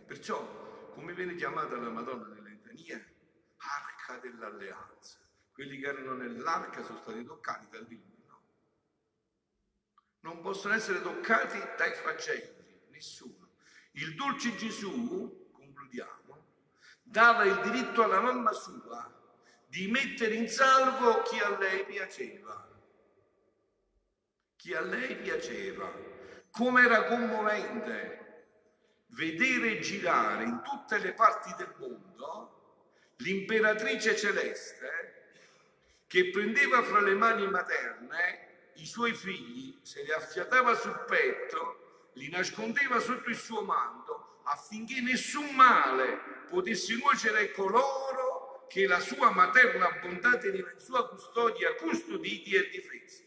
Perciò, 0.07 0.91
come 0.95 1.13
viene 1.13 1.35
chiamata 1.35 1.77
la 1.77 1.91
Madonna 1.91 2.29
nelle 2.29 2.49
litanie? 2.49 3.15
Arca 3.59 4.19
dell'alleanza. 4.21 5.19
Quelli 5.53 5.79
che 5.79 5.89
erano 5.89 6.15
nell'arca 6.15 6.83
sono 6.83 7.01
stati 7.03 7.23
toccati 7.23 7.69
dal 7.69 7.85
divino. 7.87 8.41
Non 10.21 10.41
possono 10.41 10.73
essere 10.73 11.03
toccati 11.03 11.59
dai 11.77 11.93
flagelli, 11.93 12.81
nessuno. 12.89 13.51
Il 13.91 14.15
dolce 14.15 14.57
Gesù, 14.57 15.51
concludiamo, 15.53 16.47
dava 17.03 17.45
il 17.45 17.61
diritto 17.61 18.03
alla 18.03 18.23
mamma 18.23 18.53
sua 18.53 19.21
di 19.73 19.89
mettere 19.89 20.35
in 20.35 20.51
salvo 20.51 21.23
chi 21.23 21.39
a 21.41 21.59
lei 21.59 21.87
piaceva. 21.87 22.69
Chi 24.55 24.75
a 24.75 24.83
lei 24.83 25.17
piaceva. 25.17 25.91
Come 26.51 26.83
era 26.83 27.05
commovente 27.05 28.51
vedere 29.15 29.79
girare 29.79 30.45
in 30.45 30.61
tutte 30.63 30.99
le 30.99 31.15
parti 31.15 31.55
del 31.57 31.73
mondo 31.79 33.15
l'imperatrice 33.17 34.15
celeste 34.15 34.91
che 36.07 36.29
prendeva 36.29 36.83
fra 36.83 37.01
le 37.01 37.15
mani 37.15 37.49
materne 37.49 38.73
i 38.75 38.85
suoi 38.85 39.15
figli, 39.15 39.81
se 39.81 40.03
li 40.03 40.13
affiatava 40.13 40.75
sul 40.75 41.03
petto 41.07 42.11
li 42.15 42.29
nascondeva 42.29 43.01
sotto 43.01 43.31
il 43.31 43.37
suo 43.37 43.63
manto 43.63 44.41
affinché 44.43 45.01
nessun 45.01 45.55
male 45.55 46.43
potesse 46.51 46.95
nuocere 46.97 47.53
coloro 47.53 48.12
che 48.73 48.87
la 48.87 49.01
sua 49.01 49.31
materna 49.31 49.99
bontà 50.01 50.39
teneva 50.39 50.71
in 50.73 50.81
sua 50.81 51.07
custodia 51.07 51.75
custoditi 51.75 52.55
e 52.55 52.71
difesi. 52.71 53.23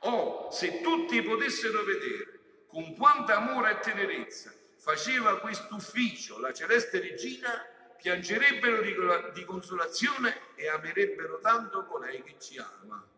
Oh, 0.00 0.50
se 0.50 0.80
tutti 0.80 1.22
potessero 1.22 1.84
vedere 1.84 2.64
con 2.66 2.96
quanta 2.96 3.36
amore 3.36 3.70
e 3.70 3.78
tenerezza 3.78 4.52
faceva 4.78 5.38
questo 5.38 5.76
ufficio 5.76 6.40
la 6.40 6.52
celeste 6.52 6.98
regina, 6.98 7.50
piangerebbero 7.96 8.82
di, 8.82 8.96
di 9.32 9.44
consolazione 9.44 10.56
e 10.56 10.70
amerebbero 10.70 11.38
tanto 11.38 11.84
colei 11.84 12.20
che 12.24 12.34
ci 12.40 12.58
ama. 12.58 13.08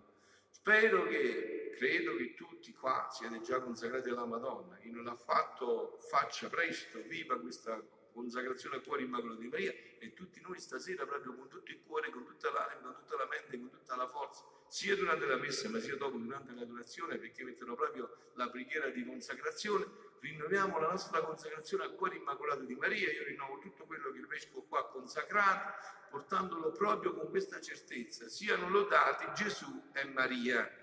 Spero 0.51 1.05
che, 1.05 1.75
credo 1.79 2.17
che 2.17 2.35
tutti 2.35 2.75
qua 2.75 3.09
siate 3.11 3.41
già 3.41 3.61
consacrati 3.61 4.11
alla 4.11 4.27
Madonna. 4.27 4.77
Chi 4.77 4.91
non 4.91 5.05
l'ha 5.05 5.17
fatto 5.17 5.97
faccia 6.01 6.49
presto, 6.49 7.01
viva 7.07 7.41
questa 7.41 7.83
consacrazione 8.19 8.77
al 8.77 8.83
cuore 8.83 9.03
immacolato 9.03 9.41
di 9.41 9.47
Maria 9.47 9.73
e 10.01 10.13
tutti 10.13 10.41
noi 10.41 10.59
stasera 10.59 11.07
proprio 11.07 11.35
con 11.35 11.49
tutto 11.49 11.71
il 11.71 11.81
cuore, 11.87 12.11
con 12.11 12.25
tutta 12.25 12.51
l'anima, 12.51 12.93
con 12.93 13.05
tutta 13.05 13.17
la 13.17 13.29
mente, 13.31 13.59
con 13.59 13.71
tutta 13.71 13.95
la 13.95 14.09
forza, 14.09 14.43
sia 14.67 14.97
durante 14.97 15.27
la 15.27 15.37
messa 15.37 15.69
ma 15.69 15.79
sia 15.79 15.97
dopo 15.97 16.17
durante 16.19 16.53
l'adorazione 16.53 17.17
perché 17.17 17.45
mettono 17.45 17.77
proprio 17.77 18.33
la 18.35 18.51
preghiera 18.51 18.89
di 18.89 19.05
consacrazione, 19.05 19.87
rinnoviamo 20.19 20.81
la 20.81 20.89
nostra 20.89 21.21
consacrazione 21.21 21.85
al 21.85 21.95
cuore 21.95 22.17
immacolato 22.17 22.65
di 22.65 22.75
Maria, 22.75 23.11
io 23.13 23.25
rinnovo 23.25 23.59
tutto 23.61 23.85
quello 23.85 24.11
che 24.11 24.19
il 24.19 24.27
Vescovo 24.27 24.63
qua 24.63 24.81
ha 24.81 24.89
consacrato 24.89 25.97
portandolo 26.11 26.73
proprio 26.73 27.15
con 27.15 27.29
questa 27.31 27.61
certezza, 27.61 28.29
siano 28.29 28.69
lodati 28.69 29.27
Gesù 29.35 29.91
e 29.93 30.05
Maria. 30.07 30.78